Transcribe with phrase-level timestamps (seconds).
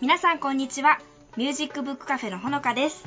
[0.00, 0.98] 皆さんこんにちは。
[1.36, 3.04] ミュージックブックカフェのほのかです。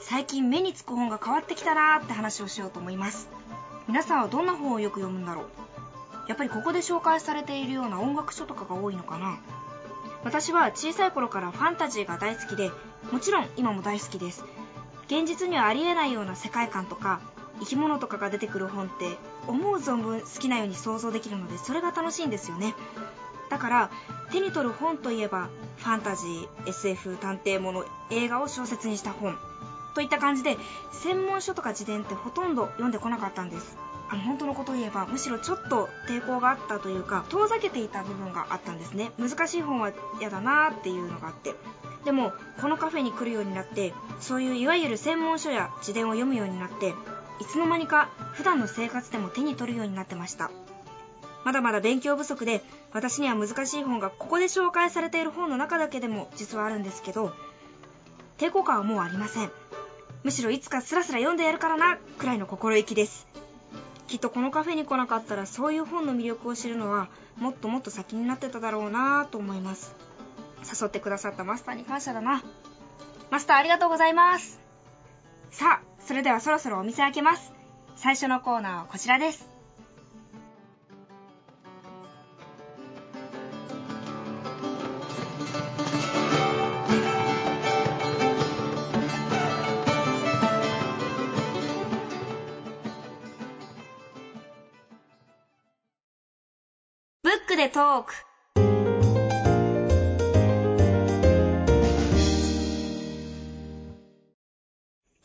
[0.00, 3.28] 最近目につく本が変わってきたなーって話をしようと思います。
[3.86, 5.44] 皆さんはどんな本をよく読むんだろう。
[6.26, 9.38] やっぱりここで紹介されているような音楽書とかが多いのかな。
[10.24, 12.72] 私は小さい頃からファンタジーが大好きで
[13.12, 14.44] もちろん今も大好きです。
[15.06, 17.20] 現実にはありえないような世界観とか
[17.60, 22.74] 生き物とかが出てくる本って思う存分好きなように想像できるのでそれが楽しいんですよね。
[23.50, 23.90] だから
[24.32, 25.48] 手に取る本といえば
[25.78, 29.36] ファンタジー SF 探偵もの映画を小説にした本。
[29.94, 30.56] といった感じで
[30.92, 33.76] 専門書とか辞典ってほとんど読んでこなかったんです。
[34.10, 39.12] あの本当のことを言えばむしろちょっと抵抗があったというか遠ざけていた部分があったんですね。
[39.18, 41.54] 難しい本は嫌だなっていうのがあって。
[42.04, 46.94] でもこのカフェに来るようになってそういういわゆる専門書や辞典を読むようになって
[47.40, 50.50] いつの間にか普段の生活でも手に取るようになってました。
[51.48, 52.60] まだまだ勉強不足で
[52.92, 57.32] 私には難しい本がここで紹介されている本の中だけでも実はあるんですけど
[58.36, 59.50] 抵抗感はもうありません。
[60.24, 63.26] むしろいつかスラスラ読んでやるからなくらいの心意気です。
[64.08, 69.94] きっとこのカフェに来なかったらそういう本の魅力を知るのはもっともっと先になってただろうなと思います。
[70.80, 72.42] 誘ってくださったマスターに感謝だな。
[73.30, 74.60] マスターありがとうございます。
[75.50, 77.54] さあそれではそろそろお店開けます。
[77.96, 79.57] 最初のコーナーはこちらです。
[97.68, 98.14] でトーク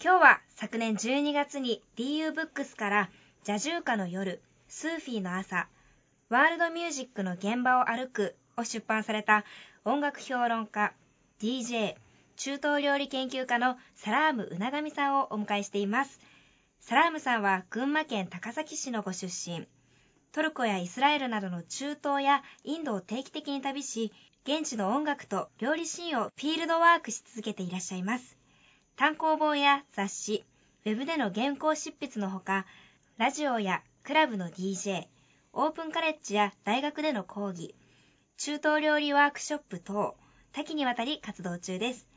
[0.03, 3.09] 今日は昨年12月に DU ブックスから
[3.45, 5.69] ジャジューカの夜、スーフィーの朝、
[6.27, 9.45] ワールドミュージックの現場を歩くを出版された
[9.85, 10.91] 音楽評論家、
[11.39, 11.95] DJ、
[12.35, 16.19] 中東料理研究家のサラームうながみさんをお迎えしています。
[16.81, 19.65] サラームさんは群馬県高崎市のご出身。
[20.33, 24.11] トルコやイスラエルなどの中東やインドを定期的に旅し、
[24.45, 28.35] 現地の音楽と料理シーンをフィールドワークし続けていらっしゃいます。
[28.95, 30.43] 単行本や雑誌、
[30.85, 32.65] ウェブでの原稿執筆のほか、
[33.19, 35.03] ラジオやクラブの DJ、
[35.53, 37.75] オープンカレッジや大学での講義、
[38.37, 40.15] 中東料理ワークショップ等、
[40.51, 42.07] 多岐にわたり活動中です。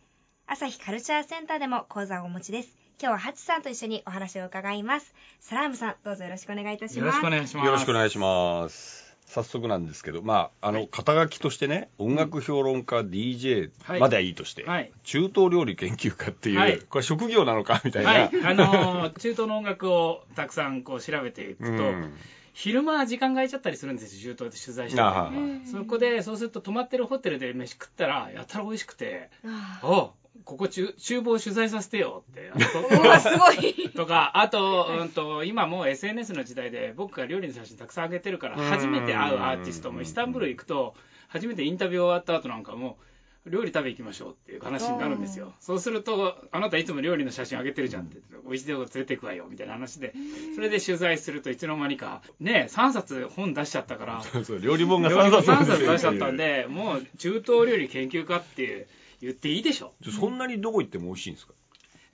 [0.46, 2.85] 朝日カルチャーセンターでも講座をお持ちです。
[2.98, 5.14] 今日はハチさんと一緒にお話を伺います。
[5.38, 6.98] サラームさん、どうぞよろしくお願いいたします。
[7.00, 7.66] よろしくお願いします。
[7.66, 9.14] よろしくお願いします。
[9.26, 18.10] 早速なんですけど、まあ、あの、はい肩書きとしてね、音楽評論家、DJ はいまではいいとして、はい中東料理研究家っていう、はいこれ職業なのかみたいな。
[18.10, 22.14] はい、あのー中東の音楽をたくさんこう調べていくと、うん
[22.54, 25.02] 昼間は時間が空いちゃったりするんですよ、中東で取材してて。
[25.02, 25.30] は
[25.70, 32.50] そこで、そうすると泊まってるホテルで飯食ったら、やたら美味しくて、ああここ厨厨房取材させてよって。
[32.96, 33.90] うわ、すごい。
[33.90, 40.94] とか、あと、うんと、今もう SNS の時代で僕が料理の写真たくさん上げてるから、うん初めて会うアーティストもイスタンブール行くと、
[41.28, 42.98] 初めてインタビュー終わった後なんかも、
[43.46, 45.52] 料理食べ行きましょうっていう話になるんですよ。
[45.60, 50.14] そうすると、あなたいつも料理の写真上げてるじゃんって、美味しいとこ連れてくわよみたいな話で、
[50.54, 58.86] それで取材するといつの間にか、ね、3冊本出しちゃったから、 そうそう料理本が料理本3 3冊冊出しちゃったんで、もう中東料理研究家っていう
[59.20, 59.94] 言っていいでしょ。
[60.18, 61.52] そんなにどこ行っても美味しいんですか？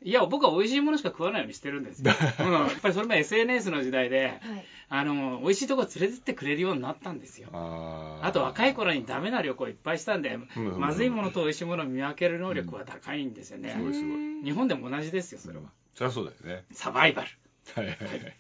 [0.05, 2.13] いや、僕は美味しいものしか食わないようにしてるんですよ。
[2.41, 4.65] うん、やっぱりそれも SNS の時代で、はい。
[4.89, 7.49] あの、美味しいとこ連れてってくれるようになったんですよ。
[7.53, 13.71] あと若い頃にダメな旅行いっぱいしたんで、うんまずいものと美味しいものを見分ける能力は高いんですよね。
[13.71, 14.45] すごいすごい。
[14.45, 15.67] 日本でも同じですよ、それは。
[15.95, 16.65] そりゃそうだよね。
[16.73, 17.29] サバイバル。
[17.77, 18.37] はいはいはい。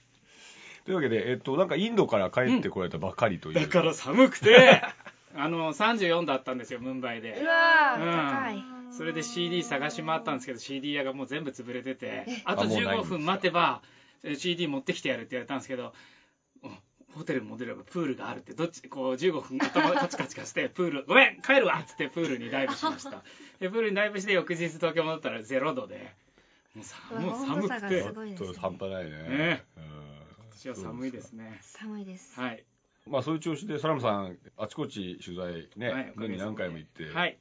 [0.85, 3.55] というわけで、えっと、なんかインドから帰ってこられたばかりという。
[3.55, 4.82] だから寒くて、
[5.34, 7.44] あの、34だったんですよ、ムンバイでう。
[7.46, 8.73] わー、うん高い。
[8.93, 13.81] それで CD 探し回ったんですけど CD 屋がもう全部潰れててあとあもうないんです15分待てば
[14.23, 15.94] え CD 持ってきてやるって言われたんですけど
[16.62, 16.79] うん
[17.14, 23.23] ホテル戻ればプールがあるってどっちこう15分頭カチカチカしてプールごめん帰るわっつってプールにダイブしました
[23.61, 26.14] でプールにダイブして翌日東京戻ったら0度で
[26.75, 29.11] もう寒くてすごいですねちょっと半端ないね。
[29.11, 29.94] ねうん今
[30.52, 32.40] 年は寒いですね寒いです。
[32.40, 32.64] はい
[33.08, 37.38] まあそういう調子で、サラムさん、あちこち取材ね、はいに何回も行って、はい。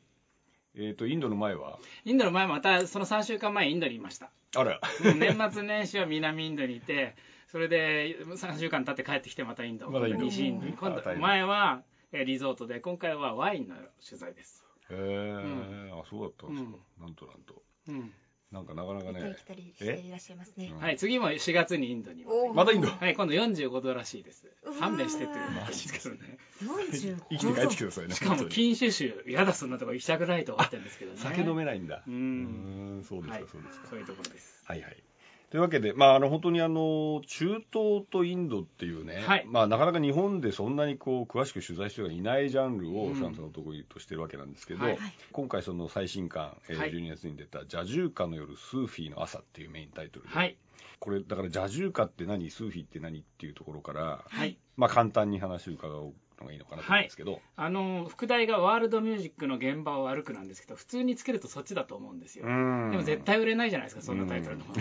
[0.75, 1.77] えっ、と、インドの前は？
[2.05, 4.31] インドの前またその3週間前インドにいました。
[4.55, 4.79] あら。
[5.03, 7.15] うん年末年始は南インドにいて
[7.51, 9.89] それで3週間経って帰ってきてまたインド。
[9.89, 10.23] まだインド。
[10.23, 10.65] 西インド。
[10.65, 13.75] に今度前はえーリゾートで今回はワインの
[14.05, 16.71] 取材です、へえ、あ、そうだったんですか。
[16.99, 17.61] なんとなんと。
[17.87, 18.13] うん
[18.51, 19.21] なんかなかなかね。
[19.21, 19.80] 行ったり来。
[19.80, 20.74] たりしていらっしゃいますね。
[20.80, 22.89] はい、次も4月にインドにまだインド？
[22.89, 24.45] はい、今度45度らしいです。
[24.80, 28.15] 勘弁してって言うんですけどね45生きて帰ってきてくださいね。
[28.15, 31.18] しかも禁酒酒やだそんなとこ行きたくないと思ってるんですけどね。
[31.19, 32.03] 酒飲めないんだ。
[32.06, 33.06] うん。
[33.07, 33.44] そうですはい。
[33.44, 33.88] か、そうですか。
[33.89, 34.63] そういうところです。
[34.65, 35.03] はいはい。
[35.51, 39.45] というわけで、まあ、あの本当にあの中東とインドっていうね、はい。
[39.45, 44.98] まあ、なかなか日本でそんなにこう詳しく取材してはいないジャンルをうランスの得意としてるわけなんですけど、はい。
[45.33, 46.94] 今回、その最新刊、えーはい。
[46.94, 50.56] 12月に出た「ジャジューカの夜スーフィーの朝」っていうメインタイトルで、はい。
[51.00, 54.57] これ、だからジャジューカって何、スーフィーって何っていうところから、はい。
[54.77, 62.45] まあ、簡単に話を伺うのがいいのかなと思うんですけど、あの副題がワールドミュージックの現場を歩くなんですけど普通につけるとそっちだと思うんですよ。
[62.45, 64.73] でも絶対売れないじゃないですかそんなタイトルの方。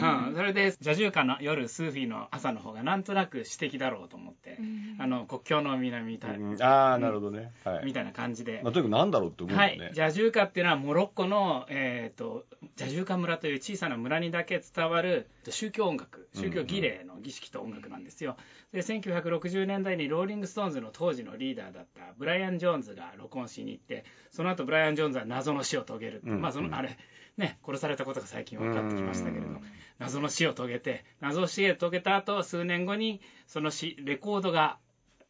[0.00, 4.58] が、 うん、それで「ジャジューカの夜スーフィーの朝」の方がなんとなく詩的だろうと思って、
[4.98, 6.62] あの国境の南みたい,、うん。
[6.62, 7.52] ああ、なるほどね。
[7.64, 7.84] はい。
[7.86, 9.90] みたいな感じで、まあ、とにかくなんだろうって思うよはね。
[9.92, 12.46] い、ジャジューカっていうのはモロッコの、えー、と
[12.76, 18.36] ジャジューカ村という小さな村にだけ伝わる宗教音楽宗教儀礼の儀式と音楽なんですよ、
[18.72, 26.34] で1960年代にローリング・ストーンズの当時のリーダーだったブライアン・ジョーンズが録音しに行ってその後ブライアン・ジョーンズは謎の死を遂げる、う。
[26.34, 26.40] ん。
[26.40, 26.96] まあそのあれ
[27.36, 29.60] ね殺されたことが最近分かってきましたけれどうん。
[29.98, 34.78] 謎の死を遂げて謎の死を遂げた後数年後にその死レコードが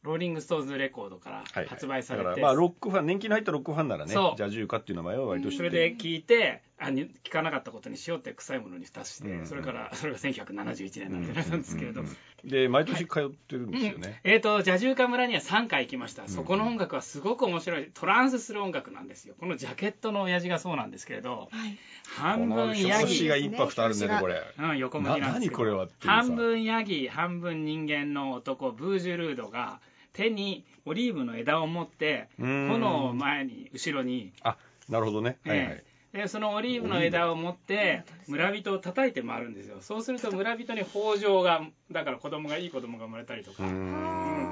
[0.03, 1.67] ローリング・ストーンズレコードからはいはい。
[1.67, 5.71] 発売されて、だからまあロックファン年季の入ったロックファンならねジャジューカっていう名前は割と知ってる。
[5.71, 12.51] それで聞いてあに聞かなかったことにしようって臭いものに蓋して、うんそれからそれが1971年なんですけれど、うんうんうん。
[12.51, 14.01] で毎年通ってるんですようん。
[14.01, 19.35] ね、えー、とジャジューカ村には3回行きました、そこの音楽はすごく面白いトランスする音楽なんですよ。
[19.39, 21.49] このジャケットの親父がそうなんですけれど。
[21.51, 21.79] はい。
[22.17, 24.21] 半分ヤギ表紙がインパクトあるんだよね。
[24.21, 24.43] これ。
[24.59, 25.31] うん、横向きなんですけど。
[25.31, 26.11] な何これはっていうさ。
[26.11, 29.81] 半分ヤギ半分人間の男ブージュルードが
[30.13, 32.69] 手にオリーブの枝を持ってうん。
[32.69, 34.33] 炎を前に後ろに。
[34.43, 34.57] あ
[34.89, 35.67] なるほどね、はいはい。
[35.69, 39.79] ええでそのオリーブの枝を持って村人を叩いて回るんですよ。
[39.81, 43.73] そうすると村人に豊穣がだから子供がいい子供が生まれたりとかって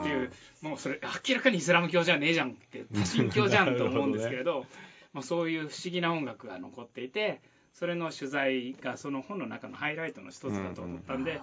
[0.09, 4.67] いうもうそれ明らかにイスラム教じゃねえじゃんって多神教じゃんと思うんですけれど
[5.13, 7.41] まあ、そういう不思議な音楽が残っていて
[7.75, 11.41] それの取材がその本の中のハイライトの一つだと思ったんで、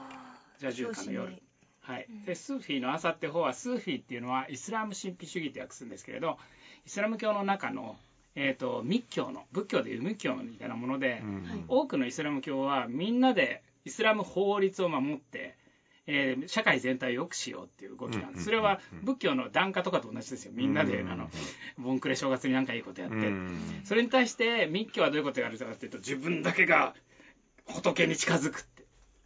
[0.60, 1.42] ジャジューカの夜。
[1.82, 6.38] はい、でスーフィーの朝って方はスーフィーっていうのはイスラム神秘主義って訳すんですけれど
[6.86, 7.98] イスラム教の中の、
[8.36, 11.66] えー、と密教の仏教でいう密教みたいなもので、うん。
[11.68, 15.58] 多くのイスラム教はみんなでイスラム法律を守って、
[16.08, 20.52] えー社会全体を良くしようっていう動きなんです、それは仏教の檀家とかと同じですよ。
[20.54, 21.30] みんなで、あの
[21.78, 23.82] ボンクレ正月になんかいいことやって、うん。
[23.84, 26.96] それに対して密教はどういうことをやるかっていうと自分だけが
[27.66, 28.80] 仏に近づくって。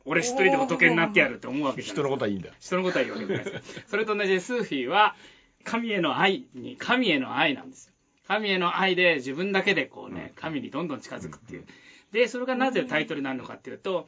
[0.05, 2.49] 俺一人で仏になってやるって思うわけ人のことはいいんだ。
[2.59, 3.81] 人のことはいいわけじゃないですか。
[3.87, 5.15] それと同じでスーフィーは
[5.63, 7.92] 神への愛に神への愛なんですよ
[8.33, 11.65] 神への愛で自分だけでこうね神にどんどん近づくっていう。
[12.11, 14.07] でそれがなぜタイトルになるのかっていうと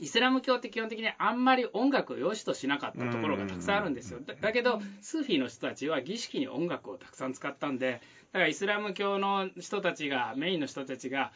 [0.00, 4.20] イスラム教って基本的にあんまり音楽を良しとしなかったところがたくさんあるんですよ。
[4.20, 8.00] だだけどスーフィーの人たちは儀式に音楽をたくさん使ったんで
[8.32, 11.32] だからイスラム教の人たちがメインの人たちが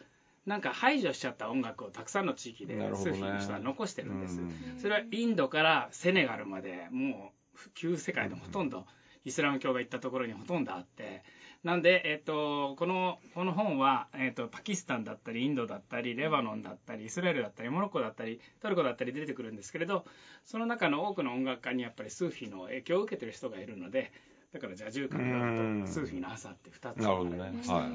[0.46, 4.80] なんか排除しちゃった音楽をたくさんの地域でスーフィーの人は残してるんですうん。
[4.80, 8.86] それはインドからセネガルまでもう旧世界のほとんど
[9.26, 11.22] イスラム教が行ったところにほとんどあって。
[11.64, 20.04] なんで、えっとこのこの本は、えっとパキスタンだったりインドだったりレバノンだったりイスラエルだったりモロッコだったりトルコだったり出てくるんですけれど
[20.44, 24.12] その中の多くの音楽家にやっぱりスーフィーの影響を受けてる人がいるので
[24.52, 27.38] だからジャジューカの夜とスーフィーの朝って2つなるほどね。
[27.66, 27.88] は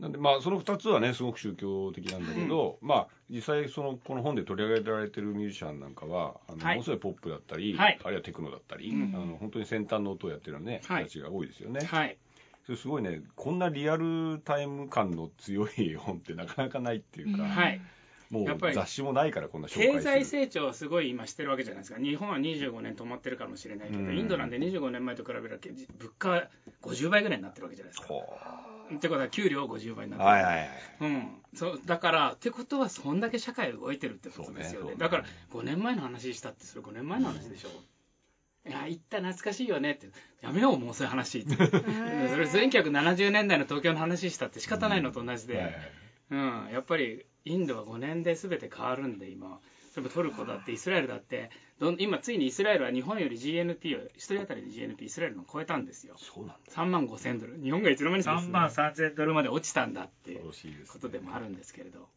[0.00, 6.74] なんでまあその2つはねすごく宗教的なんだけど、まあ実際そのこの本で取り上げられてるミュージシャンなんかはあの、はい。
[6.74, 7.98] ものすごいポップだったり、はい。
[8.02, 9.12] あるいはテクノだったり、うん。
[9.14, 11.04] あの本当に先端の音をやってるよね、はい。
[11.04, 11.84] 人たちが多いですよね。
[11.86, 12.16] はい。
[12.66, 17.80] それすごいねこんなリアルタイム感の強い本ってなかなかないっていうか、はい
[18.30, 22.00] もう雑誌もないからこんな紹経済成長はすごい今してるわけじゃないですか。
[22.00, 24.18] 日本は25年止まってるかもしれないけど、うん。
[24.18, 26.48] インドなんで25年前と比べると物価
[26.82, 28.08] 50倍ぐらいになってるわけじゃないですか。
[28.08, 28.24] ほ
[28.94, 30.68] ってことは給料50倍になうってる、はいはいはい
[31.00, 34.86] うん、そうだからってことはそんだけ社会動いてるってことですよね。
[34.88, 34.96] ねね。
[34.98, 37.68] だから5年前の話したってそれ5年前の話でしょ、
[38.68, 40.08] いや行った懐かしいよねって。
[40.42, 41.56] やめようもうそういう話って。
[41.56, 45.74] それ1970年代の東京の話したって仕方ないのと同じで、
[46.30, 49.60] うん、やっぱりインドは5年で全て変わるんで今。
[49.96, 51.50] 例えばトルコだってイスラエルだって。
[51.78, 56.14] どん今ついにイスラエルは日本より GNP を1人当たりの GNP イスラエルの超えたんですよ。
[56.18, 57.60] そうなんだ3万5千ドル。
[57.62, 60.42] 日本がいつの間に3万3千ドルまで落ちたんだっていう
[60.88, 62.08] ことでもあるんですけれど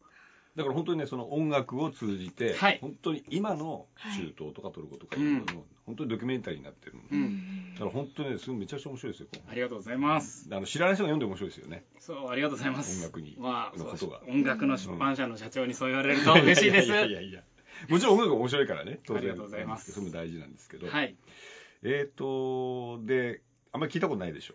[0.58, 2.78] だから本当にねその音楽を通じて、はい。
[2.80, 5.44] 本当に今の中東とかトルコとかいうのの、
[5.86, 7.74] 本当にドキュメンタリーになってるの、うん。
[7.74, 10.48] だから本当にねすごいめちゃくちゃ面白いですよありがとうございます。
[10.50, 11.84] あの知らない人が読んで面白いですよね。
[12.00, 12.98] そうありがとうございます。
[12.98, 13.36] 音楽に。
[13.38, 14.20] まあのことが。
[14.28, 16.88] 音楽の出版社の社長にそう言われると嬉しいです。
[16.88, 17.42] いやいやいや
[17.88, 19.18] もちろん音楽が面白いからね当然。
[19.18, 19.92] ありがとうございます。
[19.92, 21.14] それも大事なんですけど、はい
[21.84, 24.54] えっ、とであんまり聞いたことないでしょ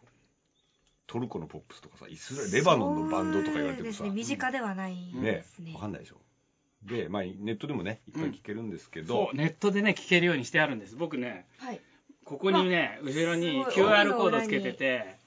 [1.14, 4.00] トルコのポップスとかさイスラエルレバノンのバンドとか言われてもさ。
[4.00, 4.16] そうですね。
[4.16, 5.72] 身近ではないねですね。
[5.76, 6.16] わかんないでしょ。
[6.86, 10.96] で、まあ、ネットでもねいっぱい聞けるんですけど、そうネットでね聞けるようにしてあるんです。
[10.96, 11.80] 僕ねはい。
[12.26, 15.18] ここにね後ろに QR コードつけてて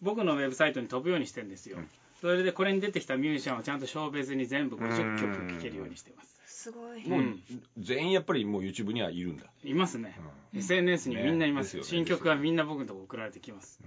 [0.00, 1.88] 僕のウェブサイトに飛ぶようにしてるんですよ、うん
[2.20, 6.40] それでこれに出てきたミュージシャンをちゃんと小別に全部50曲聴けるようにしてます。
[6.46, 7.06] すごい。
[7.06, 7.42] もう、うん
[7.76, 10.18] 全員やっぱりもう YouTube にはいるんだ、いますね、
[10.54, 11.82] うん SNS にみんないます、ね。
[11.82, 12.04] ですよね。
[12.06, 13.78] 新曲はみんな僕のとこ送られてきます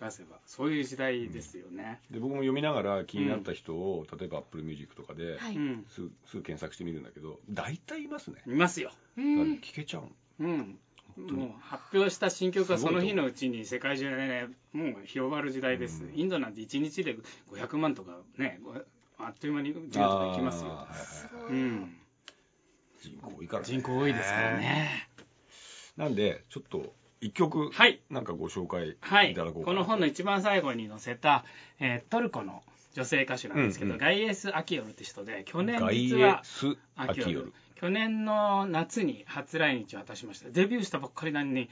[0.00, 0.38] 出せば。
[0.46, 5.56] そういう時代ですよね、で僕も読みながら気になった人を、例えば Apple Music とかで、はい。
[5.56, 5.86] うん。
[5.88, 8.92] すぐすぐ検索してみるんだけど大体いますね、いますよ。
[9.16, 10.10] うんだから聞けちゃうの。
[10.40, 10.78] うん。
[11.16, 16.18] もう発表した新曲はその日のうちに世界中でねもう広まる時代です、うん。
[16.18, 17.16] インドなんて1日で
[17.52, 18.74] 500万とかねご
[19.18, 20.88] あっという間に10とかいきますよ、は
[21.48, 21.52] い。
[21.52, 21.96] うん、
[23.00, 25.08] 人口多いから、ね、人口多いですからね。
[25.96, 26.92] なんでちょっと
[27.24, 28.00] 一曲はい。
[28.10, 29.32] なんかご紹介はい。
[29.32, 31.44] いただこうかな、この本の一番最後に載せた、
[31.80, 32.62] えートルコの
[32.92, 33.98] 女性歌手なんですけど、うんうん。
[33.98, 36.42] ガイエス・アキヨルって人で去年実は
[36.96, 37.52] アキヨル。
[37.76, 40.50] 去年の夏に初来日を果たしました。
[40.50, 41.70] デビューしたばっかりなのに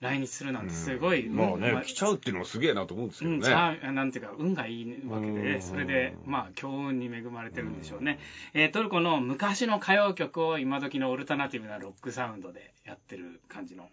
[0.00, 5.34] 来日するなんてすごい、まあね、うん来ちゃうっていうのもすげえなと思うんですけどね、うん、なんていうか運がいいわけうん。
[5.42, 8.18] でそれでまあ強運に恵まれてるんでしょうね、
[8.54, 13.88] えートルコの昔の歌謡曲を今時のオルタナティブなロックサウンドでやってる感じの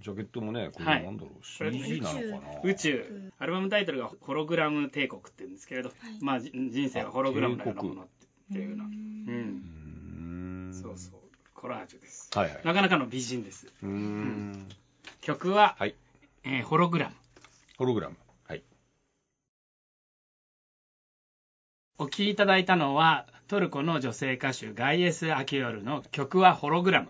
[0.00, 0.98] ジャケットもねこはい。
[1.00, 2.60] れなんだろう、CG なのかな？
[2.64, 3.32] 宇宙。
[3.38, 8.06] アルバムタイトルが「ホログラム帝国」って言うんですけれど、まあじ人生はホログラムのようなものっ
[8.52, 8.84] ていうような。
[8.84, 8.92] うん。
[8.92, 9.32] うー
[10.70, 10.82] ん。
[10.82, 11.20] そうそう。
[11.54, 12.30] コラージュです。
[12.36, 12.60] はいはい。
[12.64, 13.66] なかなかの美人です。
[13.82, 14.68] うーん。
[15.20, 15.94] 曲は、はい。
[16.44, 17.14] えーホログラム。
[17.78, 18.16] ホログラム。
[18.48, 18.62] はい。
[21.98, 27.08] お聴きいただいたのはトルコの女性歌手ガイエス・アキヨルの曲はホログラム、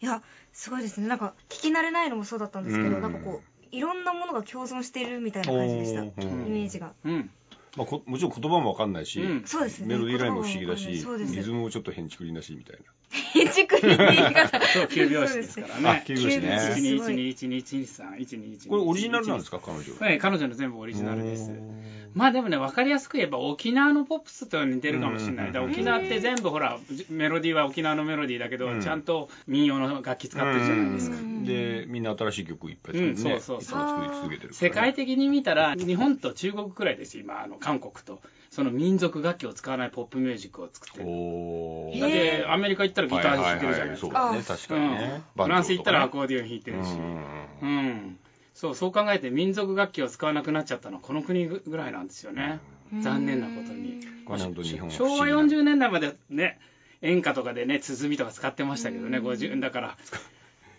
[0.00, 0.22] いや
[0.52, 1.08] すごいですね。
[1.08, 3.02] なんか聞き慣れないのもそうだったんですけどうん。
[3.02, 6.02] なんかこういろんなものが共存しているみたいな感じでした。
[6.02, 6.92] イメージが。
[7.04, 7.30] うん、
[7.76, 9.44] まあ、こもちろん言葉もわかんないし、うん。
[9.46, 9.86] そうですね。
[9.86, 12.84] メロディーラインも不思議だしリズムもちょっと変ちくりなしみたいな。
[13.10, 13.98] 変築に言い
[14.34, 15.88] 方そう9拍子ですからね。
[15.88, 17.12] あ9拍子ね9拍子
[17.46, 21.50] 1212123これオリジナルなんですかか彼女はい彼女の全部オリジナルです
[22.16, 26.78] まあでもね分かりやすく言えば沖縄のポップスと似てるかもしれない、うん沖縄って全部ほら
[27.10, 28.80] メロディーは沖縄のメロディーだけど、うん。
[28.80, 33.62] ちゃんと民謡の楽器使ってるじゃないですか、うんでみんな新しい曲いっぱい作ってね、うんそうそう。
[33.62, 38.20] そう続けてる世界的に見たら日本と中国くらいですよ今あの韓国と。
[38.50, 42.00] その民族楽器を使わないポップミュージックを作ってる。
[42.00, 44.58] だってアメリカ行ったらギター弾いてるじゃないですか、はいはいはいそうだね。
[44.58, 46.88] 確かにね、うんフランス行ったらアーコーディオン弾いてるし、
[47.62, 47.68] うん。
[47.68, 48.18] うん
[48.56, 52.58] そうそう考えて民族楽器を使わなくなっちゃったのはこの国ぐらいなんですよね、
[53.02, 55.42] 残念なことに、昭和思議な。
[55.42, 56.58] 40年代までね
[57.02, 59.96] 演歌とかでね鼓とか使ってましたけどね、50だから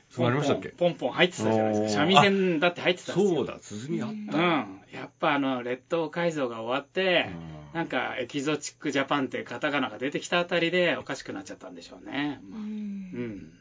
[0.10, 2.02] そうなりましたっけポンポンポン入ってたじゃないですか。
[2.02, 3.36] 三味線だって入ってたんですよ。
[3.36, 7.58] そうだ鼓あった、うん、やっぱあの列島改造が終わって、うん。
[7.74, 12.40] なんかエキゾチックジャパンっていうカタカナが出てきたあたりでおかしくなっちゃったんでしょうね。
[12.52, 12.62] ううん。
[12.64, 13.54] ん。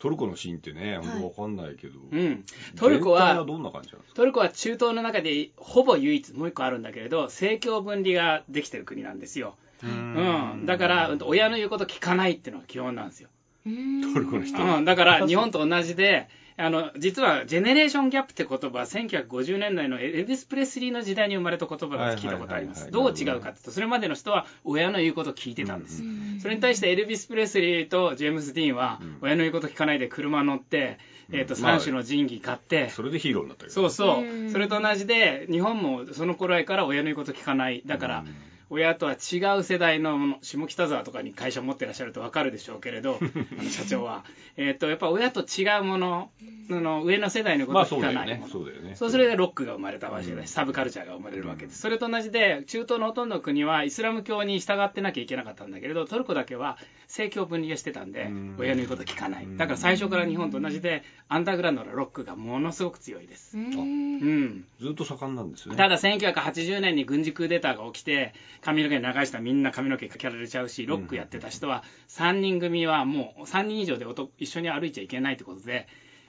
[0.00, 2.44] トルコのシーンってね本当わかんないけど、うん。
[2.74, 4.16] トルコは、どんな感じなんですか？
[4.16, 9.56] トルコは中東の中でほぼ唯一もう一個あるんだけれど、政教分離ができてる国なんですよ。
[9.82, 10.64] うん。
[10.66, 13.28] だから、親の言うこと聞かないっていうのが基本なんですよ。
[13.66, 14.84] うんトルコの人、うん。
[14.86, 16.28] だから、日本と同じで、
[16.60, 22.90] あの、実は、ジェネレーションギャップって言葉は、1950年代のエルビス・プレスリーの時代に生まれた言葉だって聞いたことあります。
[22.90, 26.02] どう違うかっていうと、それまでの人は親の言うことを聞いてたんです。
[26.02, 30.98] うんそれに対してエルビス・プレスリーとジェームス・ディーンはうん、親の言うこと聞かないで車乗って、
[31.32, 34.44] えっと、うんまあ3種の神器買って、それでヒーローになったけどそうそうう。
[34.46, 37.82] んそれと同じで、日本もその頃から親の言うこと聞かない。
[37.84, 38.24] だから、
[38.70, 43.18] 親とは違う世代のもの下北沢とかに会社持ってらっしゃると分かるでしょうけれど
[43.58, 44.24] あの社長は、
[44.56, 46.30] えっとやっぱ親と違うもの
[46.70, 50.46] あの上の世代のことまを聞かないもの、そうだよねそうそれでロックが生まれたわけでうん。
[50.46, 56.78] サブカルチャーが生まれるわけです、それと同じで中東のほとんどの国はイスラム教に従ってなきゃいけなかったんだけれどトルコだけは
[57.10, 58.56] 政教分離がしてたんでうん。
[58.58, 59.44] 親の言うこと聞かない。
[59.44, 59.56] うん。
[59.56, 63.58] だから最初から日本と同じでアンダーグラウンドのロックがものすごく強いです。
[63.58, 63.64] うん。
[63.64, 64.64] うん。
[64.80, 65.74] ずっと盛んなんですね。
[65.74, 75.86] ただ1980年に軍事クーデターが起きて髪の毛長い人はみんな髪の毛かけられちゃうし、ロックやってた人は3人組はもう3人以上で男一緒に歩いちゃいけないってことで、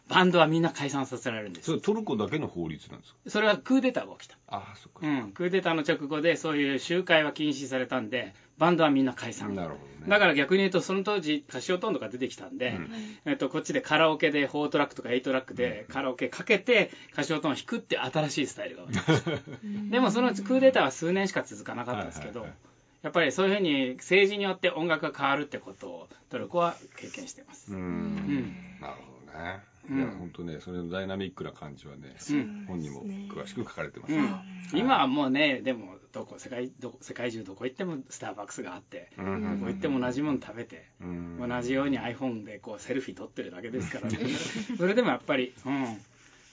[0.07, 3.17] バンドはみんな解散させられるんですそれトルコだけの法律なんですか？
[3.27, 4.37] それはクーデターが起きた。
[4.47, 9.55] ああそっか、うん、クーデターの直後でそういう集会は禁止されたんで、バンドはみんな解散。
[9.55, 12.77] なるほどねだから逆に言うと、その当時、カシオトーンとか出てきたんで、
[13.25, 19.41] えっと、こっちでカラオケで4トラックとか8トラックでカラオケかけて、カシオトーンを弾くって新しいスタイルが生まれ。
[19.91, 22.57] でもそのクーデターは数年しか続かなかったんですけどはいはいはい、
[23.03, 27.71] やっぱりそういうふうに政治によって音楽が変わるってことをトルコは経験してます。
[27.71, 28.77] ううんん。
[28.81, 34.35] なるほどね、うんいや本当ねそれのダイナミックな感じはね、うん本にも詳しく書かれてます、うん、
[34.73, 39.59] 今はもうね、でもどこ世界どこ世界中どこ行ってもスターバックスがあって、うん。
[39.59, 41.49] どこ行っても同じもの食べて、うん。
[41.49, 44.17] 同じように iPhone でこうセルフィー撮ってるだけですからね、
[44.77, 45.97] それでもやっぱり、うん、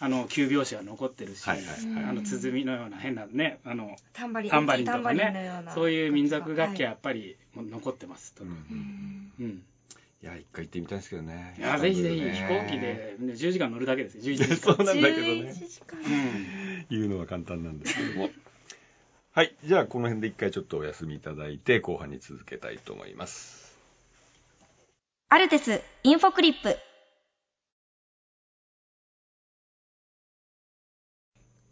[0.01, 1.57] あの急拍子は残ってるし、あ
[2.13, 8.45] の鼓のような変なね、あのタンバリンタンバリンとかねな、そういう民族楽器ははやっぱり残ってますと。
[8.45, 9.33] うん。
[9.41, 9.63] うん
[10.21, 11.55] いや一回行ってみたいんですけどね。
[11.59, 12.33] いやぜひぜひね。
[12.33, 14.57] 飛行機で、ね、10時間乗るだけですよ、11時間。
[14.75, 16.87] そうなんだけど11ね。
[16.91, 17.79] 言うのは簡単なん。
[17.79, 18.31] ですけども
[19.31, 19.55] はい。
[19.65, 23.79] じゃあこの辺で一回ちょっとお休みいただいて後半に続けたいと思います。
[25.29, 26.77] アルテスインフォクリップ。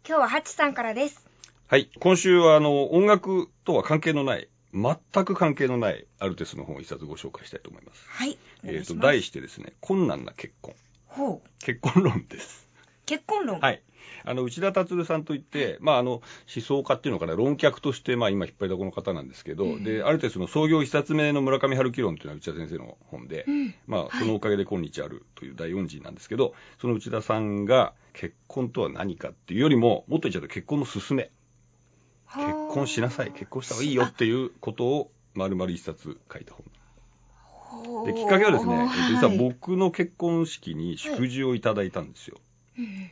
[0.07, 1.27] 今日はハチさんからです。
[1.67, 1.89] はい。
[1.99, 4.47] 今週はあの音楽とは関係のない
[4.81, 8.05] 全く関係のないアルテスの本を一冊ご紹介したいと思います。
[8.07, 10.75] はいえっ、と題してですね困難な結婚。
[11.07, 11.49] ほう。
[11.59, 12.67] 結婚論です。
[13.05, 13.59] 結婚論。
[13.59, 13.81] はい。
[14.23, 16.21] あの、内田達さんといって、まあ、あの、思
[16.61, 23.75] 想家っていうのかな、論客として、まあ、今引っ張りだこの方なんですけど、で、アルテスの創業一冊目の村上春樹論っていうのは内田先生の本で、うん。
[23.87, 31.31] まあ、そのおかげで今日あるという第4次なんですけど、その内田さんが結婚とは何かっていうよりも、もっと言っちゃうと結婚の勧め。
[32.27, 38.05] はあ結婚しなさい、結婚した方がいいよっていうことを、丸々一冊書いた本。
[38.05, 42.37] で、きっかけはですね、えっと実ははい僕の結婚式に祝辞をいただいたんですよ。
[42.77, 43.11] うん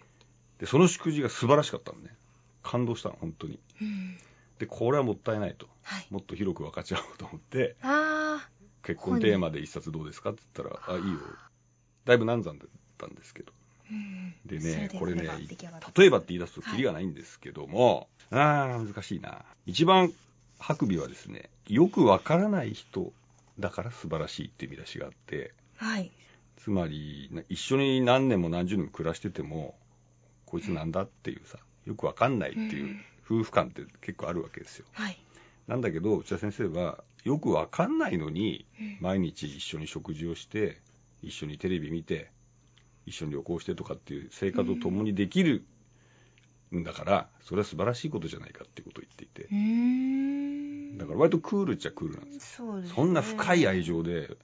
[0.60, 2.16] で、その祝辞が素晴らしかったのね。
[2.64, 3.60] 感動したの、本当に。
[3.82, 4.18] うん
[4.60, 5.68] で、これはもったいないと。
[5.84, 8.48] はいもっと広く分かち合おうと思って、あ
[8.84, 11.20] 結婚テーマで一冊どうですかって言ったら、あ、いいよ。
[12.06, 13.52] だいぶ難産だったんですけど。
[14.46, 15.24] でね、これね
[15.96, 19.44] 例えばって言い出すとキリがないんですけども、あー、難しいな。
[19.66, 20.12] 一番、
[20.60, 23.12] ハクビはですね、よくわからない人
[23.60, 26.12] だから素晴らしいっていう見出しがあって、はい。
[26.58, 29.76] つまり、な一緒に何年も何十年も暮らしてても、
[30.46, 34.86] こいつなんだっていうさ、よくわかんないっていう夫婦間って結構あるわけですよ。
[34.94, 35.18] はい。
[35.68, 38.66] なんだけど、内田先生は、よくわかんないのに、
[39.00, 40.80] 毎日一緒に食事をして、
[41.24, 42.30] 一緒にテレビ見て、
[43.06, 45.64] 一緒に旅行してとかっていう生活を共にできる
[46.74, 52.74] んだから、それは素晴らしいことじゃないかっていうことを言っていてだから割とクールっちゃクールなんですよ。
[52.74, 54.38] そねそんな深い愛情で、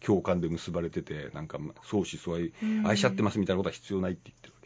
[0.00, 4.60] 共感で結ばれてて、なんか相思相愛、うん愛し合ってますみたいなことは必要ないって言ってるわ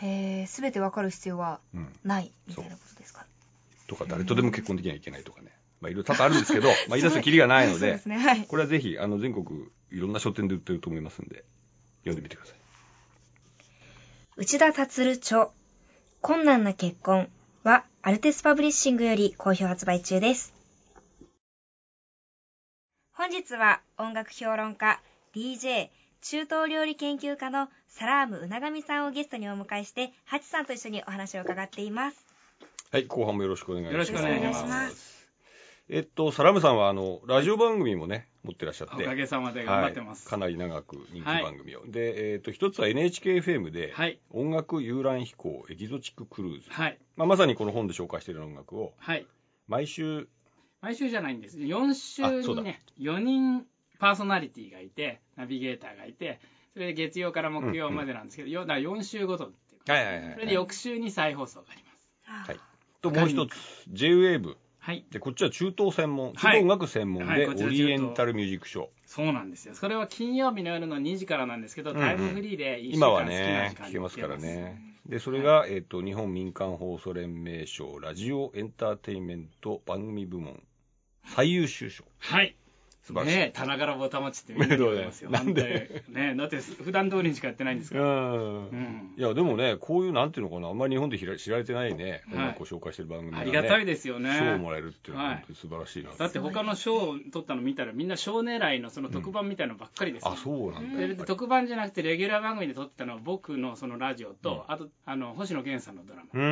[0.00, 0.06] け。
[0.06, 1.92] へえ全てわかる必要はうん。
[2.04, 3.26] ないみたいなことですか？
[3.86, 5.48] とか、誰とでも結婚できなきゃいけないとかね。
[5.80, 11.44] まあ、いろいろ多々あるんですけど、 まあ、言い出すときりがないのでねはいこれはぜひ、あの、全国、いろんな書店で売ってると思いますんで、
[12.00, 12.57] 読んでみてください。
[14.40, 15.48] 内田達著
[16.20, 17.28] 困難な結婚
[17.64, 20.54] はアルテスパブリッシングより好評発売中です。
[23.12, 25.00] 本日は音楽評論家
[25.34, 25.88] DJ
[26.22, 32.16] 中東料理研究家のサラームうながみさんをゲストにお迎えしてハチさんと一緒にお話を伺っています。
[32.92, 33.92] はい、後半もよろしくお願いします。
[33.94, 34.44] よろしくお願いします。
[34.44, 35.18] よろしくお願いします。
[35.90, 39.04] えっと、サラムさんは、あの、ラジオ番組もね、持ってらっしゃって。
[39.04, 40.26] おかげさまで頑張ってます。
[40.26, 41.82] はい、かなり長く人気番組を。
[41.86, 44.18] で、えっと、一つは NHKFM で、はい。
[44.30, 46.70] 音楽遊覧飛行エキゾチッククルーズ。
[46.70, 46.98] はい。
[47.16, 49.26] まあ、まさにこの本で紹介している音楽を、はい。
[49.66, 50.28] 毎週、
[50.80, 51.58] 毎週じゃないんです。
[51.58, 53.66] 4週にね、4人
[53.98, 56.40] パーソナリティがいて、ナビゲーターがいて、
[56.72, 62.48] それで月曜から木曜までなんですけど、よだから4週ごとっていうかはいはいはいはいそれで翌週に再放送があります。
[62.50, 62.60] はい。
[63.02, 63.56] と、もう一つ、
[63.88, 64.56] J-Wave。
[64.88, 65.04] はい。
[65.10, 68.86] で、こっちは中東専門、中はい東音楽専門で、はいこちらオリエンタルミュージックショー。
[69.04, 69.74] そうなんですよ。
[69.74, 74.80] それは金曜日の夜の2時からなんですけど、うんうんタイムフリーで1週今は間好きなね時、間に聞けますからね。
[75.04, 80.62] で、それが、えっ、と、日本民間放送連盟賞、ラジオエンターテインメント番組部門、
[81.26, 82.04] 最優秀賞。
[82.20, 82.56] はい。
[83.08, 83.36] 素晴らしい。
[83.38, 85.30] ね棚からぼたもちってみんなに言われます よ。
[85.30, 86.02] なんで？
[86.08, 88.04] ねだって普段通りにしかやってないんですから。
[88.04, 88.68] うん。
[88.68, 89.14] うん。
[89.16, 92.38] いや、でもね、こういう、なんていうのかな、あんまり日本で知られてないね、はい。
[92.38, 94.36] 音楽を紹介してる番組ありがたいですよね。
[94.38, 95.36] 賞をもらえるっていうのは、はい。
[95.36, 96.10] 本当に素晴らしいな。
[96.18, 101.24] だって他の賞を取ったの見たらみんな賞狙いのその特番みたいなのばっかりですよ、あ、そうなんだ。
[101.24, 106.42] 特番じゃなくてレギュラー番組で撮ってたのは僕のそのラジオと、あとあの星野源さんのドラマ、う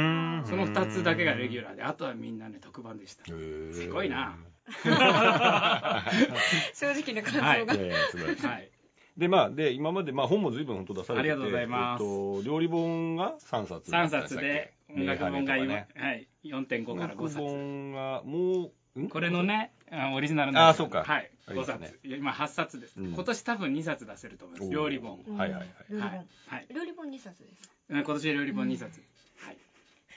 [0.40, 0.46] ーん。
[0.46, 3.24] その2つだけがレギュラーであとはみんなね特番でした。
[3.26, 4.36] すごいな。
[6.74, 7.64] 正直な感想が、はい。
[7.64, 8.46] いやいや素晴らしい。
[8.46, 8.70] はい。
[9.16, 12.02] で、まあ、で、今まで、まあ、本も随分本当出されてて、ありがとうございます。
[12.02, 13.90] えっと、料理本が3冊。
[13.90, 14.28] だ3ったんしたっけ？
[14.28, 15.88] 冊で音楽本が今、名ね。
[15.96, 19.08] はい、4.5から5音楽冊本が、もう、ん？
[19.08, 21.04] これのねあオリジナルのあそうか。
[21.04, 21.30] はい。
[21.46, 21.86] 5ありますね。
[21.88, 21.98] 冊。
[22.04, 23.12] 今8冊です、うん。
[23.12, 24.70] 今年多分2冊出せると思います。
[24.72, 25.22] 料理本。
[25.26, 25.60] うんはいはい。
[25.60, 25.70] はい。
[25.90, 29.00] 料理本、はい、はい、料理本2冊です今年料理本2冊、
[29.38, 29.54] はい。
[29.54, 29.60] 増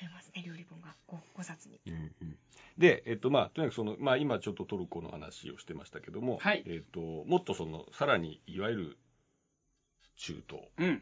[0.02, 1.80] えますね料理本が 5, 5冊に。
[1.88, 2.38] うんうん
[2.80, 6.64] で、えっとまあ、とにかくその、まあ、今ちょっとトルコの話をしてましたけども、はい。
[6.66, 8.98] えっともっとそのさらにいわゆる
[10.16, 10.64] 中東。
[10.78, 11.02] うん。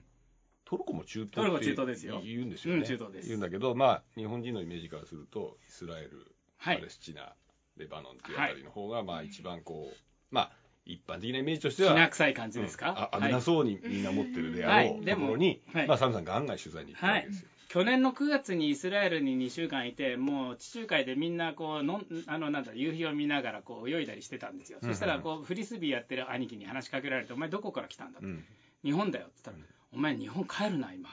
[0.65, 2.19] トルコも中東トルコって中東ですよ。
[2.25, 3.27] 言うんですよね、うん中東です。
[3.27, 6.77] 言うんだけど、まあ、日本人のイメージからするとイスラエル、はい。
[6.77, 7.33] パレスチナ
[7.77, 9.95] レバノンっていうあたりの方が、まあ、一番こう
[10.31, 10.51] まあ
[10.85, 12.97] 一般的なイメージとしてはきな臭い感じですか、うん。
[12.97, 13.29] あはい。
[13.29, 14.99] 危なそうにみんな持ってるであろはい。
[14.99, 15.87] うでもところに、はい。
[15.87, 17.49] まあ、サムさんガンガン取材に行ったわけですよ。
[17.67, 28.45] 去年の9月にイスラエルに2週間いて、もう地中海でみんなこうのんあのなんだ夕日を見ながらこう泳いだりしてたんですよ、そしたらこうフリスビーやってる兄貴に話しかけられて、お前、どこから来たんだと、うん。
[28.84, 31.10] 日本だよって言ったら、お前、日本帰るな、今、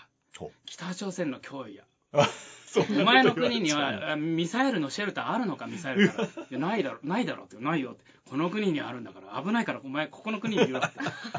[0.65, 1.85] 北朝鮮の脅威や、
[2.81, 10.89] お前の国には あミサイルのシェルターあるのか、ミサイルから、ないだろ、ないだろって、ないよって、この国にあるんだから、危ないから、お前、ここの国にいるよって。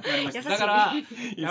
[0.04, 0.50] 言われました。
[0.50, 1.04] だから、イ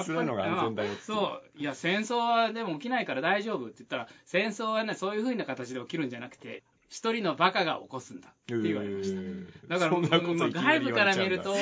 [0.02, 9.14] スラエルの方が安全だよってそう、いや、戦争はでも起きないから大丈夫って言ったら、戦争はね、そういうふうな形で起きるんじゃなくて、一人のバカが起こすんだって言われまし
[9.68, 9.68] た。
[9.68, 11.54] だから、外部から見ると、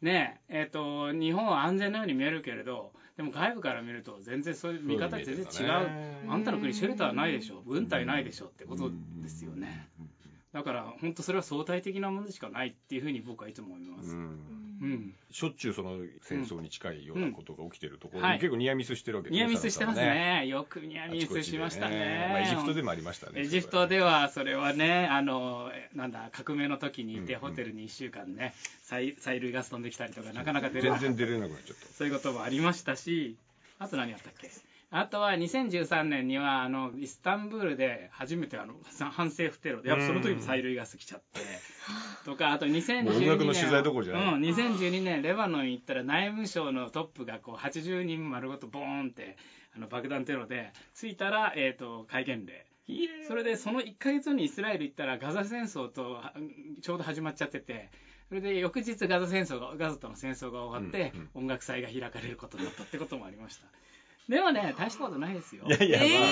[0.00, 9.90] ねえっと日本は安全なように見えるけれど、でも外部から見ると、全然そういう見方全然違う、あんたの国、シェルターないでしょ、軍隊ないでしょってことですよね。
[10.54, 14.16] だから、本当、それは相対的なものでしかないっていうふうに僕はいつも思います。
[14.80, 14.90] うん。
[14.90, 18.30] うんしょっちゅうその戦争に近いようなことが起きてるところにうん。
[18.30, 18.38] はい。
[18.40, 22.28] 結構ニアミスしてるわけですニアミスしてますね、よくニアミスしましたあちこちでね。
[22.30, 23.40] まあエジプトでもありましたね。
[23.42, 31.86] エジプトではそれはね、あのなんだ革命の時にいて、うんホテルに1週間ね、催催涙ガス飛んできたりとか、なかなか出れなかった全然出れなくなっちゃった。
[31.94, 33.36] そういうこともありましたし、
[33.78, 34.50] あと何やったっけ？
[34.92, 38.74] あとは2013年にはあのイスタンブールで初めてあの
[39.12, 41.40] 反政府テロで、やっぱその時も催涙ガス来ちゃって、
[42.24, 44.34] とか、あと2012もう音年、楽の取材どころじゃない。
[44.34, 49.36] うん、2012年、レバノン行ったら内務省のトップがこう80人丸ごとボーンって
[49.76, 52.66] あの爆弾テロで、着いたら、えー、と戒厳令。
[53.28, 56.34] それでその1ヶ月後にイスラエル行ったらガザ戦争とは
[56.82, 57.90] ちょうど始まっちゃってて。
[58.28, 61.30] それで翌日ガザ戦争がガザとの戦争が終わって、うん。
[61.42, 63.66] 音楽祭が開かれることになったってこともありました
[64.28, 65.64] でもね大したことないですよ。
[65.66, 66.30] いやいや、まあ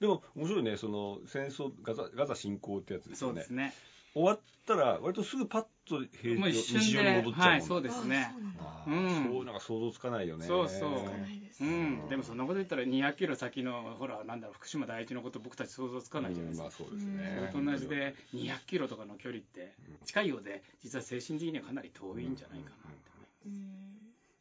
[0.00, 3.32] でも面白いね、その戦争、ガザガザ侵攻ってやつですよね。
[3.32, 3.50] そうです。
[3.50, 3.72] ね。
[4.14, 8.28] 終わったら、割とすぐパッと平常一瞬で日常に戻っちゃうもんはいそうですね。
[8.28, 8.56] あそうなん。
[8.56, 10.46] だあうんーそうなんか想像つかないよね。
[10.46, 10.78] そうそう。
[10.98, 16.66] つかないですうん、でもそんなこと言ったら200キロ先のほらなんだろう福島第一のこと僕たち想像つかないじゃないですか。
[16.66, 17.36] うんまあ、そうですね。
[17.52, 19.72] それと同じで200キロとかの距離って
[20.04, 23.10] 近いようで実は精神的にはかなり遠いんじゃないかなって
[23.46, 23.91] うん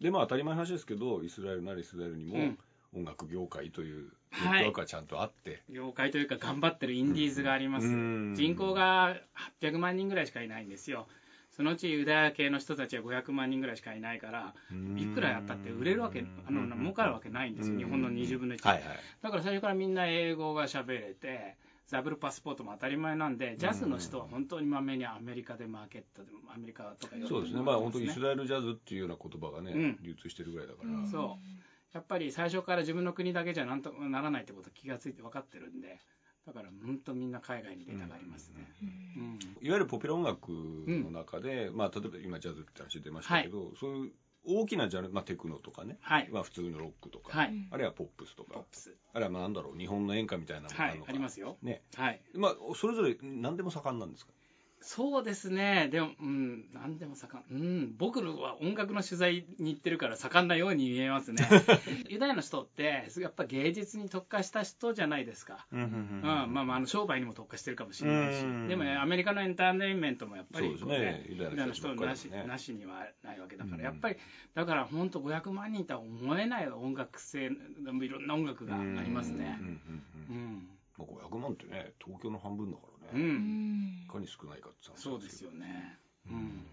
[0.01, 2.57] で、まあ当たり前の話ですけど、イスラエルならイスラエルにもうん。
[2.93, 4.59] 音楽業界というネはい。
[4.59, 8.33] ットワークがちゃんとあって、業界というか頑張ってるインディーズがあります、うん。
[8.35, 9.15] 人口が
[9.61, 11.07] 800万人ぐらいしかいないんですよ。
[11.51, 14.53] そのうちユダヤ系の人たちは500万人ぐらいしかいないから
[14.97, 17.77] いくらやったって売れるわけあの儲かるわけないんですよ。
[17.77, 18.99] 日本の20分の1、はいはい。
[19.21, 21.55] だから最初からみんな英語が喋れて
[21.91, 29.99] ダブルパスポートも当たり前なんでジャズの人は本当にまめにアメリカでマーケットでアメリカとかそうですね、まあ本当イスラエルジャズっていうような言葉がね、うん。
[30.01, 31.95] 流通してるぐらいだから、そう。
[31.95, 35.99] やっぱり最初から自分の国だけじゃなんともならないってこと気がついて分かってるんで
[36.47, 38.73] だから本当みんな海外に出たがりますね、
[39.17, 39.39] うん。
[39.61, 44.11] いわゆるポピュラー音楽の中で、まあ例えば今ジャズって話出ましたけど、そういう
[44.45, 46.29] 大きなジャンル、まあテクノとかね、はい。
[46.31, 47.53] まあ普通のロックとか、はい。
[47.71, 48.53] あるいはポップスとか。
[48.55, 48.95] ポッ、プス。
[49.13, 51.57] あるいはまあなんだろう、日本の演歌みたいなのがはいあるのか、ありますよ。
[51.61, 51.83] ね。
[51.95, 52.21] はい。
[52.33, 54.31] まあそれぞれ何でも盛んなんですか？
[54.81, 55.89] そうですね。
[55.91, 57.43] でもうん何でも盛ん。
[57.51, 61.47] うん僕は音楽の取材に行ってるから盛んなように見えますね。
[62.09, 65.67] ユダヤの人ってやっぱ芸術に特化した人じゃないですか。
[65.71, 68.43] うんうんうん、まあまああの商売にも特化してるかもしれないし。
[68.43, 68.67] うん。
[68.67, 70.75] でもねアメリカのエンターテインメントもやっぱりね。
[70.79, 72.43] こユダヤの人なしね。
[72.47, 73.77] なしにはないわけだかうん。
[73.77, 74.15] らやっぱり
[74.55, 79.57] だから本当500万人とは思えない音楽性いろんな音楽がありますね。
[79.59, 79.81] うんうん
[80.29, 80.43] うんうん。
[80.43, 80.69] うん。
[80.97, 84.03] まあ、500万ってね、東京の半分だからうね、ん。
[84.05, 85.97] いかに少ないかって話そうですよね。
[86.29, 86.65] うん。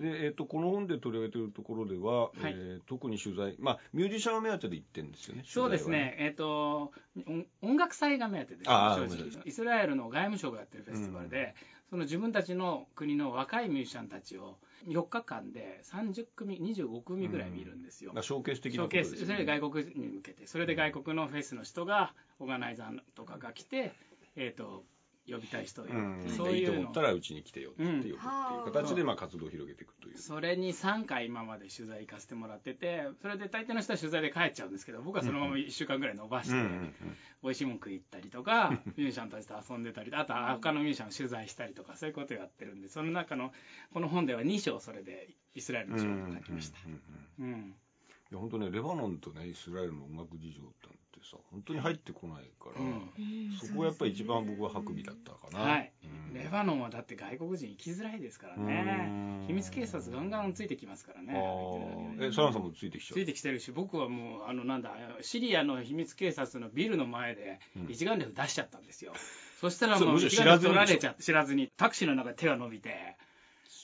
[0.00, 2.32] でえー、とこの本で取り上げているところでは、はい。
[2.44, 6.92] えー特に取材、まあ、ミュージシャンを目当てで行ってるんですよね、そうですね、えっ、と、
[7.26, 9.42] 音音楽祭が目当てです、ああ正直。
[9.44, 11.54] イスラエルの外務省がやってるフェスティバルで、
[11.90, 18.12] その自分たちの国の若いミュージシャンたちを4日間で30組、25組ぐらい見るんですよ。
[18.14, 23.92] まあ、ショーケース的ショーケース、なことですよそれで外国に向けて、それで外国のフェスの人が、オーガナイザーとかが来て、
[24.36, 24.84] えっ、と、
[25.26, 28.18] 呼びたい人を呼ぶうん、そういいというの思ったらうちに来てよって呼ぶっていう
[28.64, 30.18] 形で、まあ、活動を広げていくという。
[30.18, 36.56] それに3回今まで取材行かせてもらってて、それで大抵の人は取材で帰っちゃうんですけど、僕はそのまま1週間ぐらい伸ばして、
[37.42, 43.52] 美味しいもん食い行ったりとか、ミュージシャンたちと遊んでたり、あとは他のミュージシャンを取材したりとか、そういうことをやってるんで、その中の、
[43.92, 46.78] この本では2章それでイスラエルの章を書きました。
[47.38, 47.74] うん。
[48.30, 50.88] いや本当ね、レバノンとね、イスラエルの音楽事情って
[51.24, 53.10] さ、本当に入ってこないから、うん。
[53.60, 55.58] そこがやっぱり一番僕はハクビだったかな。
[55.58, 55.92] はい。
[56.04, 56.34] うん。
[56.34, 59.08] レバノンはだって外国人行きづらいですからね。
[59.08, 59.44] う。
[59.44, 59.46] ん。
[59.46, 61.34] 秘密警察ガンガンついてきますからね。
[62.20, 63.18] え、サランさんもついてきちゃう？
[63.18, 67.86] ついてきてるし、僕はもう、あの、なんだ、シリアの秘密警察のビルの前でうん。
[67.90, 69.12] 一眼レフ出しちゃったんですよ。
[69.60, 73.16] そしたらもう一眼レフ知らずにでしょ取られちゃって、知らずに、タクシーの中で手が伸びて、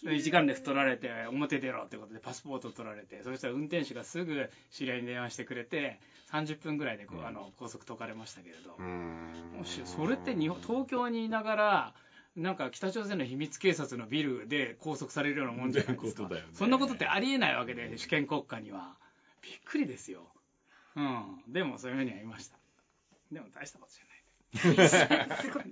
[0.02, 5.98] 一眼レフ取られて、表出ろってことでパスポート取られて、そしたら運転手がすぐ知り合いに電話してくれて、
[6.32, 11.94] 30分ぐらいでこう、あの高速解かれましたけれど、もしそれって日本東京にいながら、
[12.36, 16.42] なんか北朝鮮の秘密警察のビルで拘束されるようなもんじゃないですかね。
[16.54, 18.96] そんなことってありえないわけで、主権国家には。
[19.42, 20.30] びっくりですよ。
[20.96, 21.42] うん。
[21.48, 22.58] でもそういう目にはいました。
[23.32, 24.88] でも大したことじゃない。
[25.28, 25.64] すごい。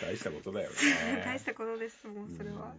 [0.00, 0.76] 大したことだよね。
[1.24, 2.74] 大したことですもん、それは。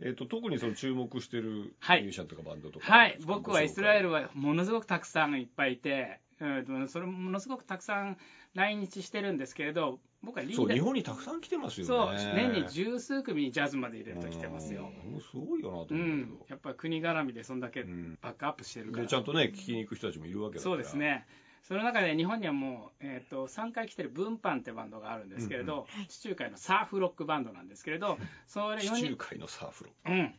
[0.00, 3.18] えっと特にその注目してるミュはいージシャンとかバンドとか、はい。
[3.26, 8.16] 僕はイスラエルははものすごくたくさんいっぱいいて、うん、それもものすごくたくさん
[8.54, 12.18] 来日してるんですけれど、僕はリーダー、そう日本にたくさん来てますよね。
[12.18, 14.90] そう、年に十数組ジャズまで入れると来てますよ。
[15.04, 15.12] うん。
[15.12, 16.38] もうすごいよなとう思うんだん。
[16.48, 19.02] やっぱり国絡みでそんだけうんバックアップしてるから。
[19.02, 20.76] でちゃんとね聞きに行く人たちもいるわけだから。
[20.76, 20.96] そうです。
[20.96, 21.26] ね。
[21.62, 29.90] その中で日本にはもう、えー、と3回来てるブンパンってバンドがあるんですけれど、地中海のサーフロックバンドなんですけれど、それ地4人、中海のサーフロ。
[30.06, 30.34] うん、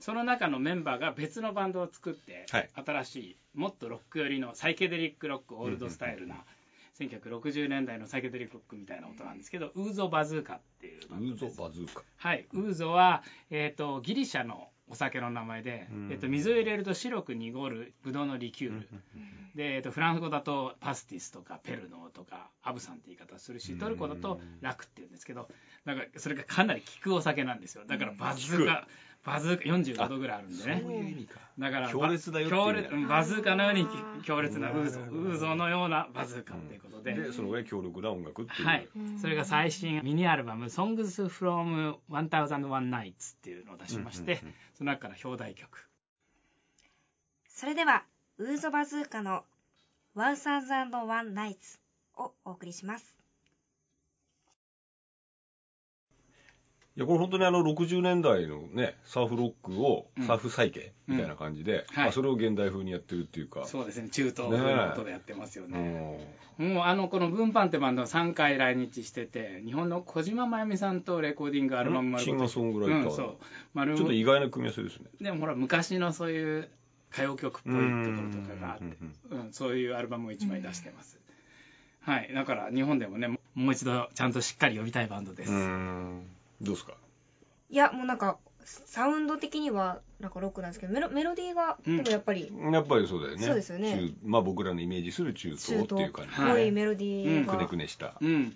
[0.00, 6.44] その中のメンバーが別のバンドを作って、はい新しい、もっとロック寄りのサイケデリックロック、オールドスタイルな、
[6.98, 11.60] 1960年代のサイケデリックロックみたいな音なんですけど、ウーゾバズーカっていうバウーゾンドです。
[11.60, 12.02] バズーカ。
[12.16, 16.12] はい、ウーゾは、えー、とギリシャのお酒の名前で、うん。
[16.12, 18.88] えー、と水を入れると白く濁るブドウのリキュール、
[19.54, 25.48] で、えー、とフランス語だとパスティスとかペルノーとかアブサンって言い方をするしトルコだとラクって言うんですけど
[25.84, 27.84] だからそれがかなり効くお酒なんですよ。
[27.86, 28.86] だからバズーカ
[29.24, 30.80] バズーカ45度ぐらいあるんでね。
[30.82, 31.40] そういう意味か。
[31.58, 32.62] だから強烈だよっていう。
[32.62, 33.86] 強烈うんバズーカのように
[34.24, 38.66] 強烈なウーゾウーゾのようなバズーカっていうことで、でそのぐらい強力な音楽っていう。
[38.66, 38.88] はい、
[39.20, 44.54] それが最新ミニアルバム「Songs from 1001 Nights」っていうのを出しまして、うんうんうん。
[44.74, 45.88] その中から表題曲。
[47.46, 48.04] それでは、
[48.38, 49.44] ウーゾバズーカの
[50.16, 51.78] 1001 Nights
[52.16, 53.21] をお送りします。
[56.94, 60.26] いやこれ本当にあの60年代のねサーフロックをうん。
[60.26, 62.04] サーフ再現みたいな感じで、はい。
[62.04, 63.64] まあ、それを現代風にやってるっていうか。
[63.64, 66.28] そうですね中東風のことでやってますよね。
[66.58, 66.74] うん。
[66.74, 72.24] もうあのこの「分パン」ってバンドは3回来日してて日本の小島真由美さんとレコーディングアルバム丸ごと。
[72.24, 73.00] シンガーソングライター。
[73.04, 73.36] のうん、そう。
[73.72, 75.06] 丸ちょっと意外な組み合わせですね。
[75.20, 76.68] でもほら昔のそういう
[77.12, 77.86] 歌謡曲っぽいとこ
[78.22, 78.84] ろとかがあって
[79.30, 81.18] うんうんそういうアルバムを1枚出してます、
[82.00, 82.30] はい。
[82.34, 86.26] だから日本でもねもう一度ちゃんとしっかり呼びたいバンドです、うん
[86.62, 86.94] どうですか？
[87.70, 91.96] いや、もうなんか、サウンド的には、なんかロックなんですけど、メロメロディーが、うん。
[91.96, 93.44] でもやっぱり、やっぱりそうだよね。
[93.44, 93.96] そうですよね。
[93.96, 96.30] 中まあ僕らのイメージする中東っていう感じ。
[96.32, 96.70] っぽい。
[96.70, 97.54] メロディーが。
[97.54, 98.14] くねくねした。
[98.20, 98.28] うん。
[98.30, 98.52] うん。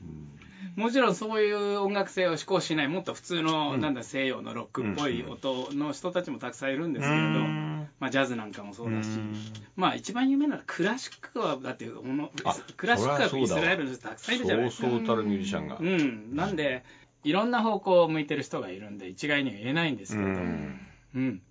[0.76, 3.80] もちろんそういう音楽性を志向しないもっと普通の、うん。
[3.80, 7.88] なんだ西洋のロックっぽい音の人たちもたくさんいるんですけれど、うん。
[7.98, 9.34] まあ、ジャズなんかもそうだし、うん。
[9.74, 14.88] まあ一番有名なのはクラシックはだってほんのあクラシックはイスラエルの人たくさんいるじゃないですか。
[14.88, 15.78] そうそうたるミュージシャンが。
[15.80, 16.36] うん。
[16.36, 16.84] なんで
[17.26, 20.80] いろんな方向を向いてる人がいるんで一概には言えないんですけれども、うん。
[21.14, 21.42] うん。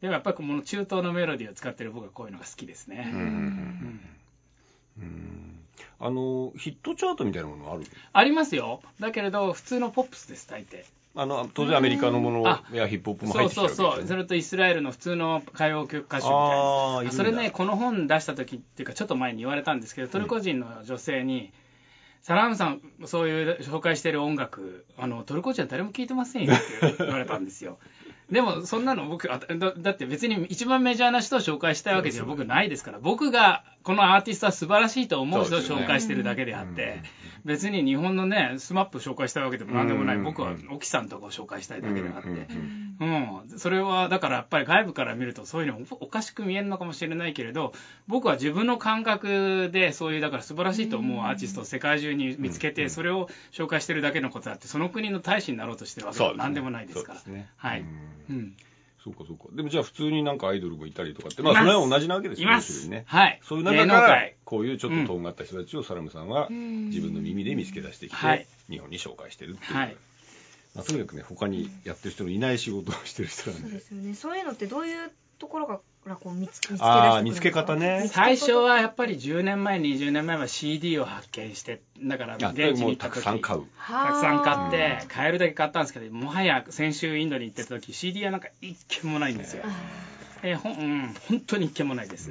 [0.00, 4.00] でもやっぱりこの中東のメロディーを使ってる僕はこういうのが好きですね、うんうん
[4.98, 5.58] うん。
[5.98, 7.82] あのヒットチャートみたいなものある？
[8.12, 8.82] ありますよ。
[9.00, 10.84] だけれど普通のポップスです大抵。
[11.18, 12.62] あの当然アメリカのものあ。
[12.72, 14.08] やヒップホップもそう入ってきてるわけですよねそうそう。
[14.08, 21.50] それとイスラエルの普通の歌謡曲歌手みたいあなそれねこの本出した時っていうかちょっと前に言われたんですけどトルコ人の女性に、
[22.22, 27.78] サラームさんそういう紹介してる音楽あのトルコ人は誰も聞いてませんよって言われたんですよ。
[28.30, 32.98] でもそんなの僕あだだって別に一番メジャーな人を紹介したいわけじゃ僕ないですから。
[32.98, 37.02] 僕がこのアーティストは素晴らしいと思う人を紹介してるだけであって、
[37.44, 42.85] 別に日本のね SMAP 紹介したいわけでもなんでもない、うん僕は沖さんとかを紹介したいだけであって、うんうんうん、
[43.56, 47.72] それはだからやっぱり外部から見るとそういうのおおかしく見えるのかもしれないけれど
[48.06, 57.32] 僕は自分の感覚でそういうだから素晴らしいと思うアーティストを世界中に見つけてそれを紹介してるだけのことだってその国の大使になろうとしてるわけでは何でもないですから。
[57.32, 57.48] ね。
[57.56, 58.36] はい、うん。
[58.36, 58.56] うん、
[59.02, 59.44] そうかそうか。
[59.54, 63.04] でもじゃあ普通になんかアイドルもいたりとかって、まあそれは同じなわけですよいま要すね。
[63.08, 63.40] すはい。
[63.44, 66.86] そういう中から界、こういうちょっととんがった人たちをサラムさんはうん。
[66.86, 68.46] 自分の耳で見つけ出してきて、はい。
[68.70, 69.74] 日本に紹介してるっていう。
[69.74, 69.96] はい
[70.76, 73.68] まあ、とにかくね、他にやってる人のいない仕事をしてる人なんで。
[73.68, 74.14] そうですよね。
[74.14, 78.08] そういうのってどういうところからこう見つ見つけあー見つけ方ね。
[78.12, 83.62] 最初はやっぱり10年前20年前は CD を発見してだからあ現地にもうた行った時くさん買う。
[83.86, 89.64] たくさん買って買えるだけ買ったんですけどもはや先週インドに行ってた時 CD はなんか一件もないんですよ、
[90.42, 92.30] えーほんうん、本当に一件もないです、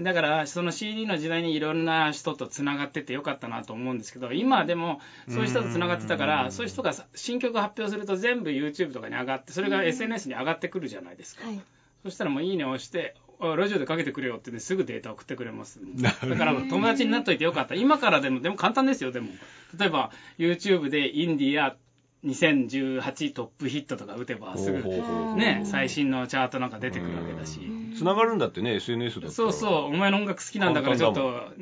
[0.00, 11.60] だからその CD の時代にいろんな人とつながっててよかったなと思うんですけど今でもそういう人とつながってたからそういう人がさ新曲発表すると全部 YouTube とかに上がってそれが SNS に上がってくるじゃないですか、はい。
[12.02, 15.80] そしたらもういいねを押してあラジオでかけてくれよってねすぐデータ送ってくれます。
[15.96, 17.74] だから友達になっといてよかった。
[17.74, 19.30] 今からでもでも簡単ですよでも。
[19.78, 21.76] 例えば YouTube でインディア
[22.24, 24.82] 2018トップヒットとか打てばすぐ
[25.36, 27.60] ね最新のチャートなんか出てくるわけだし。
[27.96, 29.32] つながるんだってね、SNS だったら。
[29.32, 31.52] そうそうお前の音楽好きなんだからちょっ簡と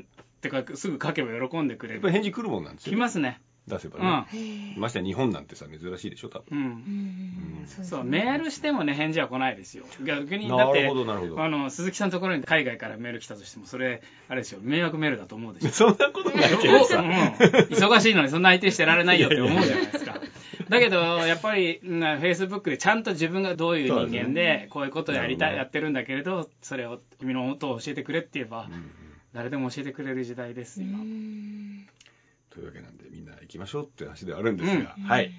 [0.40, 1.94] てかすぐ書けば喜んでくれる。
[1.96, 2.92] やっぱり返事来るもんなんですよ。
[2.92, 4.26] 来ますね出せばね。
[4.74, 6.44] うんましてや日本なんてさ、珍しいでしょ、多分。
[6.50, 11.42] うんうんそうですねそうメールしてもね返事は来ないですよ逆にだってなるほど、なるほど。
[11.42, 16.98] あの鈴木さんのところに海外からメール来たとしてもそれあれですよ迷惑メールだと思うでしょ そんなことないけどおさ。
[17.00, 20.20] うん忙しいのにそんな相手してられないよって思うじゃないですか。
[20.68, 28.90] だけど、やっぱり、フェイスブックでちゃんと自分がどういう人間でこういうことをやりたい、なるほどやってるんだけれど、それを、君の音を教えてくれって言えばう、ん
[29.34, 30.98] 誰でも教えてくれる時代です、う今。
[32.54, 35.32] んというわけなんで、みんな行きましょうって話ではあるんですが、うんはい。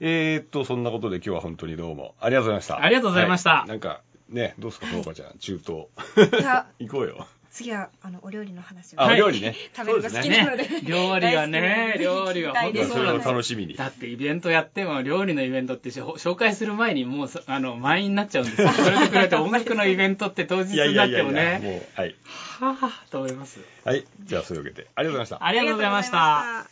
[0.00, 2.82] えー、っと、そんなことで今日は本当にどうもありがとうございました。
[2.82, 6.40] ありがとうございましたはいなんか、ね、どうですか、ともかちゃん、中東。
[6.40, 7.26] いや 行こうよ。
[7.52, 9.54] 次はあのお料理の話をあ、はいお料理ね。
[9.76, 13.76] 食べるの好きねなので、 料理がね、料理が本聞きたいですそれを楽しみに。
[13.76, 18.68] だってイベントやっても料理のイベントって紹介する前にもうそあの満員になっちゃうんですよ。
[18.72, 22.16] それと比べて音楽のイベントって当日になやいやいや、ってもね、もう、はい。
[22.60, 23.60] はぁはぁと思います。
[23.84, 24.06] はい。
[24.24, 25.44] じゃあ、そういうわけで、ありがとうございました。
[25.44, 26.66] ありがとうございました。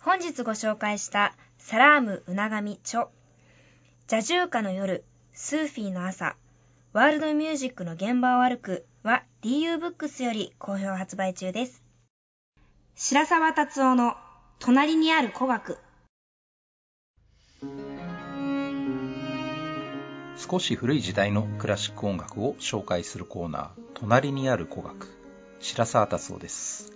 [0.00, 3.06] 本日ご紹介したサラームうながみチョ
[4.08, 6.34] ジャジューカの夜スーフィーの朝
[6.94, 11.82] ワールドミュージックの現場を歩くは DU ブックスより好評発売中です。
[12.94, 14.14] 白沢達夫の
[14.58, 15.78] 隣にある古学。
[20.36, 25.08] 少し古い時代のクラシック音楽を紹介するコーナー「隣にある古楽」
[25.60, 26.92] 白沢達夫です。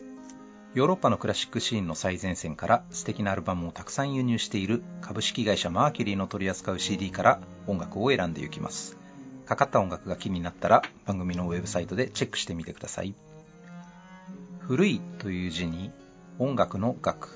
[0.75, 9.06] ヨーロッパのクラシックシーンの最前線から素敵なアルバムをたくさん輸入している株式会社マーキュリーの取り扱う CD から音楽を選んでいきます。
[9.47, 13.15] かかった音楽が気になったら番組のウェブサイトでチェックしてみてください。
[14.61, 15.93] 古いという字に
[16.41, 17.31] 音楽の楽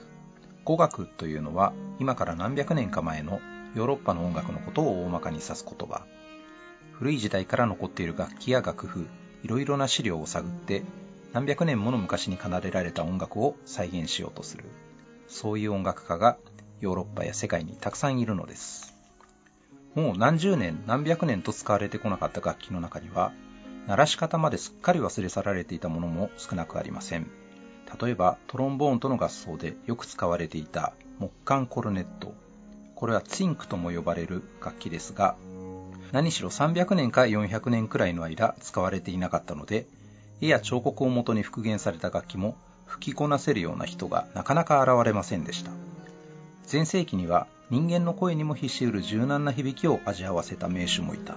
[0.64, 3.40] 語学というのは今から何百年か前の
[3.76, 6.04] ヨーロッパの音楽のことを大まかに指す言葉。
[6.92, 9.06] 古い時代から残っている楽器や楽譜
[9.42, 10.82] いろいろな資料を探って
[11.32, 14.64] 何百年もの昔に奏でられた音楽を再現しようとする。
[15.28, 16.36] そういう音楽家が
[16.80, 18.89] ヨーロッパや世界にたくさんいるのです。
[19.94, 23.32] もう何十年何百年と使われてこなかった楽器の中には
[23.86, 27.30] 鳴らし方まですっかり忘れ去られていたものも少なくありません。
[28.00, 32.34] 例えばトロンボーンとの合奏でよく使われていた木管コルネット。
[32.94, 35.34] これはツィンクとも呼ばれる楽器ですが
[36.12, 39.86] 何しろ300年か400年くらいの間使われていなかったので
[40.42, 45.70] 絵や彫刻をもとに復元された楽器も吹きこなせるような人がなかなか現れませんでした。
[46.70, 51.36] 前世紀には人間の声にも必しうる柔軟な響きを味合わせた名手もいた。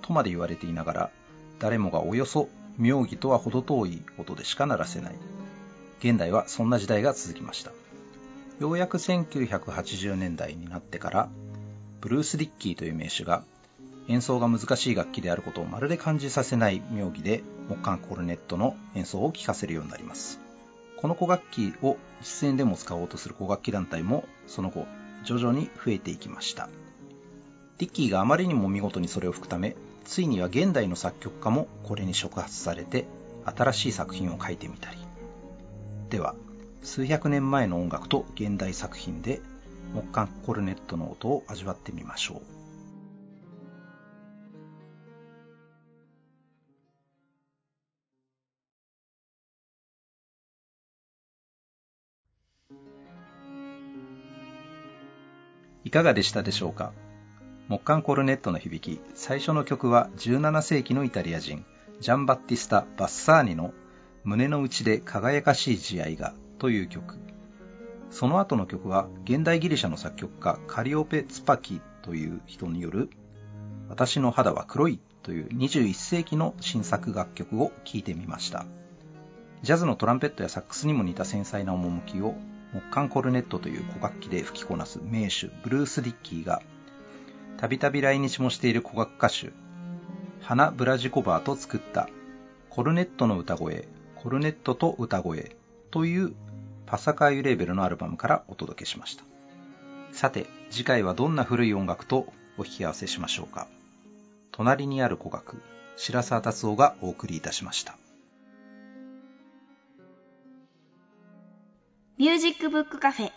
[0.00, 1.10] とまで言われていながら
[1.58, 5.14] 誰もがおよそ妙義とは程遠い音でしか鳴らせない。
[5.98, 7.72] 現代はそんな時代が続きました。
[8.60, 11.28] ようやく1980年代になってから
[12.00, 13.42] ブルース・ディッキーという名手が
[14.06, 20.38] 演奏が難しい楽器であることをまるで感じさせない妙義で木管コルネットの演奏を聴かせるようになります。
[20.96, 24.86] この古楽器を実演でも使おうとする古楽器団体もその後
[25.24, 26.68] 徐々に増えていきました。
[27.78, 33.06] ディッキーがあまりにも見事にそれを吹くためついには現代の作曲家もこれに触発されて
[33.44, 34.98] 新しい作品を書いてみたり。
[36.10, 36.34] では
[36.82, 39.40] 数百年前の音楽と現代作品で
[39.94, 42.61] 木管コルネットの音を味わってみましょう。
[55.92, 56.92] かがでしたでしょうか？
[57.68, 59.00] 木管コルネットの響き。
[59.14, 61.66] 最初の曲は17世紀のイタリア人
[62.00, 63.74] ジャンバッティスタ・バッサーニの
[64.24, 67.18] 胸の内で輝かしい慈愛がという曲。
[68.10, 73.10] その後の曲は現代ギリシャの作曲家カリオペ・ツパキという人による
[73.90, 78.64] 私の肌は黒いという21世紀の新作楽曲を聴いてみました。
[79.60, 82.34] ジャズのトランペットやサックスにも似た繊細な趣を
[82.72, 86.62] 木管コルネットという古楽器で吹きこなす名手ブルース・ディッキーが
[87.58, 89.52] たびたび来日もしている古楽歌手
[90.40, 92.08] ハナ・ブラジコバーと作った
[92.70, 95.56] コルネットの歌声コルネットと歌声
[95.90, 96.32] という
[96.86, 99.24] パサカーユレーベルのアルバムからお届けしました。
[100.12, 103.66] さて次回はどんな古い音楽とお引き合わせしましょうか。
[104.52, 105.62] 隣にある古楽
[105.96, 107.96] 白沢達夫がお送りいたしました。
[112.18, 113.30] ミュージックブックカフェ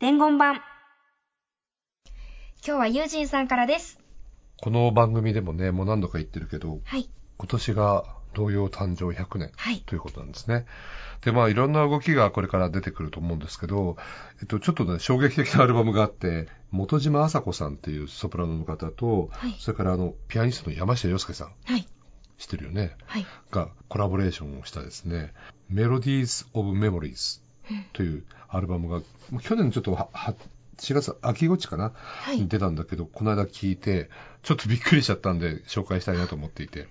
[0.00, 0.54] 伝言版。
[0.56, 0.62] 今
[2.62, 3.98] 日はユージンさんからです。
[4.56, 7.10] この番組でもね、もう何度か言ってるけど、はい。
[7.36, 9.80] 今年が童謡誕生100年はい。
[9.80, 10.64] ということなんですね。
[11.20, 13.98] で、まあいろんな動きがこれから出てくると思うんですけど、
[14.40, 19.54] えっと、ちょっとね、衝撃的なアルバムがあって、本島麻子さんっていうソプラノの方と、はい。
[19.58, 21.86] それからあの、ピアニストの山下洋介さん、はい。
[22.38, 23.26] 知ってるよね、はい。
[23.50, 25.34] がコラボレーションをしたですね、
[25.70, 27.42] Melodies of Memories
[27.92, 28.98] というアルバムが、
[29.30, 30.34] もう去年のちょっとは、は
[30.78, 32.40] 4月、秋口かな、はい。
[32.40, 34.10] に出たんだけど、この間聞いて、
[34.42, 36.88] ちょっとびっくりしちゃったんで、紹介したいなと思っていて。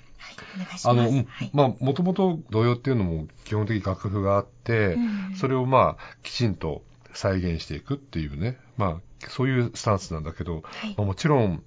[0.55, 0.89] お願いします。
[0.89, 1.51] あの、うんはい。
[1.53, 5.36] まあ、もともと童謡っていうのも基本的に楽譜があって、うん。
[5.36, 10.95] それをまあ、きちんと再現していくっていうね、まあ、そういうスタンスなんだけど、はい。
[10.97, 11.63] まあもちろん、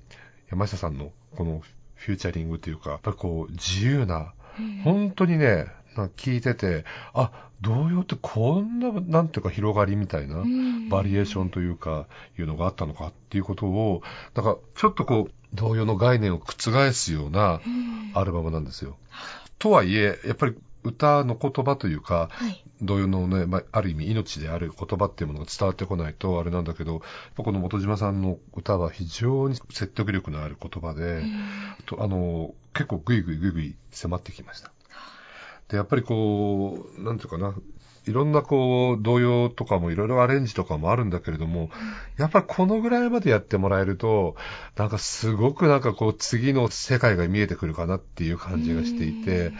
[0.50, 1.62] 山下さんのこの
[1.94, 4.80] フューチャリングというか、やっぱりこう、自由な、うん。
[4.82, 5.66] 本当にね、
[5.96, 7.30] な聞いてて、あ、
[7.60, 12.06] 童謡ってこんな、なんていうか広がりみたいな、うんバリエーションというか、
[12.38, 14.02] いうのがあったのかっていうことを、
[14.34, 18.96] なんか、ちょっとこう、童謡の概念を覆すようなうんアルバムなんですよ。
[19.58, 27.02] とはいえ、やっぱり歌の言葉というか、はい童謡のね、まあ、ある意味命である言葉っていうものが伝わってこないとあれなんだけど、
[27.36, 31.40] この本島さんの歌は非常に説得力のある言葉で、うん
[31.86, 34.73] とあの、結構グイグイグイグイ迫ってきました。
[35.68, 37.54] で、やっぱりこう、なんていうかな、
[38.06, 41.70] いろんなこう、童謡とかもいろいろアレンジとかもあるんだけれども、
[42.18, 44.36] やっぱりこのぐらいまでやってもらえると、
[44.76, 49.52] なんかすごくなんかこう、次の世界が見えてくるかなっていう感じがしていて、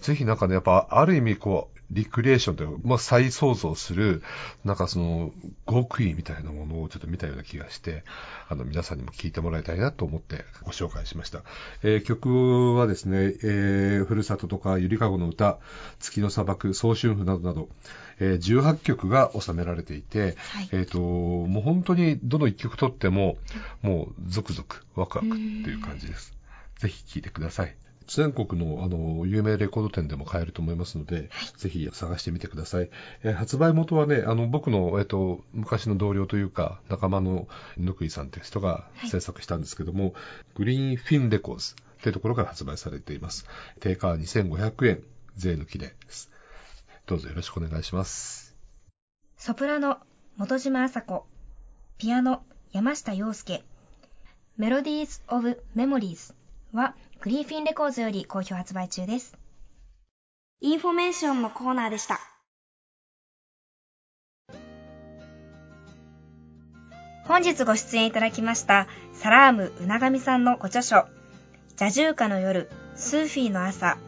[0.00, 4.22] ぜひなんかね、やっぱある意味こう、リクリエーションというか、まあ、再創造する、
[4.64, 5.32] なんかその、
[5.66, 8.04] 極意みたいなものをちょっと見たような気がして、
[8.48, 11.42] あの、皆さんにも聞いてもらいたいなと思ってご紹介しました。
[11.82, 15.58] えー曲はですね、えーふるさととか、ゆりかごの歌、
[15.98, 17.68] 月の砂漠、早春譜などなど、
[18.20, 23.38] えー18曲が収められていて、はいえっ、と、もう本当にどの一曲とっても、
[23.82, 26.34] もうゾクゾク、ワクワクっていう感じです。
[26.78, 27.74] ぜひ聴いてください。
[28.08, 32.90] 全国のあの有名レコード店でも買えると思いますので、ぜひ探してみてください。
[33.22, 37.46] えー発売元はね、あの僕の、えっと昔の同僚というか仲間の
[37.76, 40.14] ぬくいさんという人が制作したんですけども、
[40.56, 43.46] グリーンフィンレコーズというところから発売されています。
[43.80, 45.02] 定価は2500円、
[45.36, 46.30] 税抜きです。
[47.06, 48.56] どうぞよろしくお願いします。
[49.36, 49.98] ソプラノ、
[50.38, 51.26] 本島麻子。
[51.98, 52.42] ピアノ、
[52.72, 53.64] 山下洋輔。
[54.56, 56.34] Melodies of Memories
[56.72, 59.36] は、グリーフィンレコーズより好評発売中です。
[60.60, 62.20] インフォメーションのコーナーでした。
[67.26, 71.06] 本日ご出演いただきました、サラーム・うながみさんのご著書、
[71.76, 73.98] ジャジューカの夜、スーフィーの朝、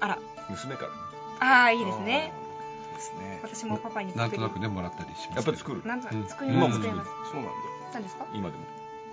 [0.00, 0.18] あら。
[0.48, 0.88] 娘から。
[0.88, 0.94] ね
[1.40, 2.32] ああいいですね。
[2.32, 2.94] あー。
[2.94, 3.40] ですね。
[3.42, 5.36] 私もパパになんとなくね、もらったりします。
[5.36, 5.82] やっぱり作る。
[5.84, 6.28] なんとうん。
[6.28, 7.10] 作ります今も作ります。
[7.32, 7.50] そうなんだ。
[7.92, 8.26] 何ですか？
[8.32, 8.64] 今でも。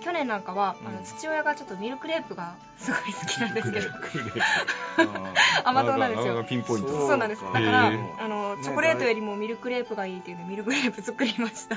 [0.02, 0.88] 去年なんかは、うん。
[0.88, 3.88] あの父親がちょっとミルクレープがすごい好きなんですけど。
[3.90, 4.40] クレープ。
[5.64, 6.38] 甘党なんですよ。
[6.38, 6.90] あピンポイント。
[6.90, 7.42] そうなんです。
[7.42, 7.90] だからあ
[8.28, 11.76] のねチョコレートよりもミルクレープがいいっていうのでミルクレープ作りました。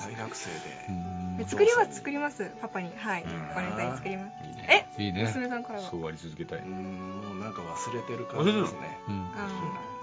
[0.00, 1.44] 大学生で。
[1.46, 2.90] 作ります作りますパパに。
[2.96, 3.22] はい。
[3.22, 3.54] うん。
[3.54, 4.46] バレンタイン作ります。
[4.46, 4.86] いいね。
[4.98, 5.02] え？
[5.02, 5.24] いいね。
[5.24, 5.90] 娘さんからは。
[5.90, 6.58] そうあり続けたい。
[6.60, 6.70] うん、
[7.22, 8.98] もうなんか忘れてる感じですね。
[9.08, 9.28] うん。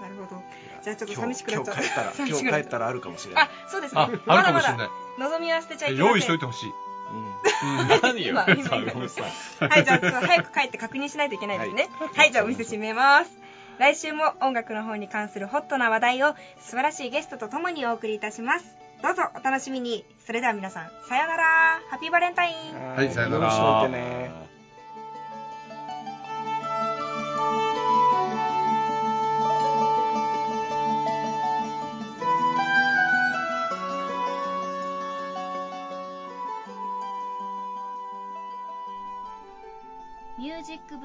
[0.08, 0.42] なるほど
[0.82, 3.44] じゃあちょっと寂しくなっちゃった今日帰ったら、あるかもしれない。
[3.44, 4.88] あそうですねあ、あまだまだるかもしれない。
[5.18, 6.72] 望みは捨てちゃいけません用意しといてほしい。
[8.02, 11.88] 何よ 今今坂本さんはい、じゃあちょっと早く帰って確認しないといけないですね。
[12.14, 13.30] はい、じゃあお店閉めます。
[13.78, 18.64] 来週も音楽の方に関するホットな話題を素晴らしいゲストとともにお送りいたします。
[19.02, 20.04] どうぞお楽しみに。
[20.26, 21.80] それでは皆さん、さようなら。
[21.90, 22.94] ハッピーバレンタイン。
[22.96, 24.57] はいさよなら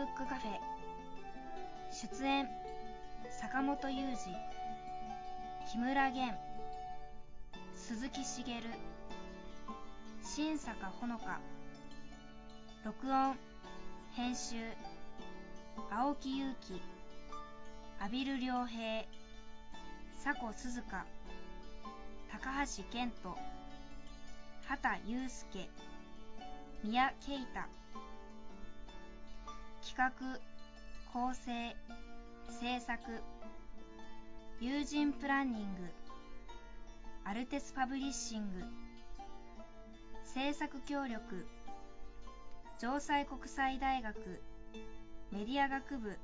[0.04, 0.60] ブックカフェ
[1.90, 2.50] 出演
[3.40, 6.36] 坂本雄二木村玄
[7.74, 8.44] 鈴木茂
[10.22, 11.40] 新坂ほのか
[12.84, 13.38] 録音
[14.12, 14.56] 編集
[15.90, 16.82] 青木祐希
[18.02, 19.06] 阿比留良平
[20.22, 21.06] 佐古鈴香
[22.30, 23.38] 高橋健人
[24.68, 25.70] 畑祐介
[26.84, 27.83] 宮慶太
[29.86, 30.40] 企画
[31.12, 31.76] 構成
[32.62, 33.00] 制作
[34.62, 35.82] 友人プランニング
[37.26, 38.64] アルテスパブリッシング
[40.24, 41.46] 制作協力
[42.80, 44.42] 城西国際大学
[45.32, 46.18] メディア学部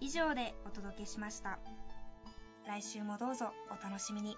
[0.00, 1.58] 以上でお届けしました。
[2.66, 4.36] 来週もどうぞお楽しみに。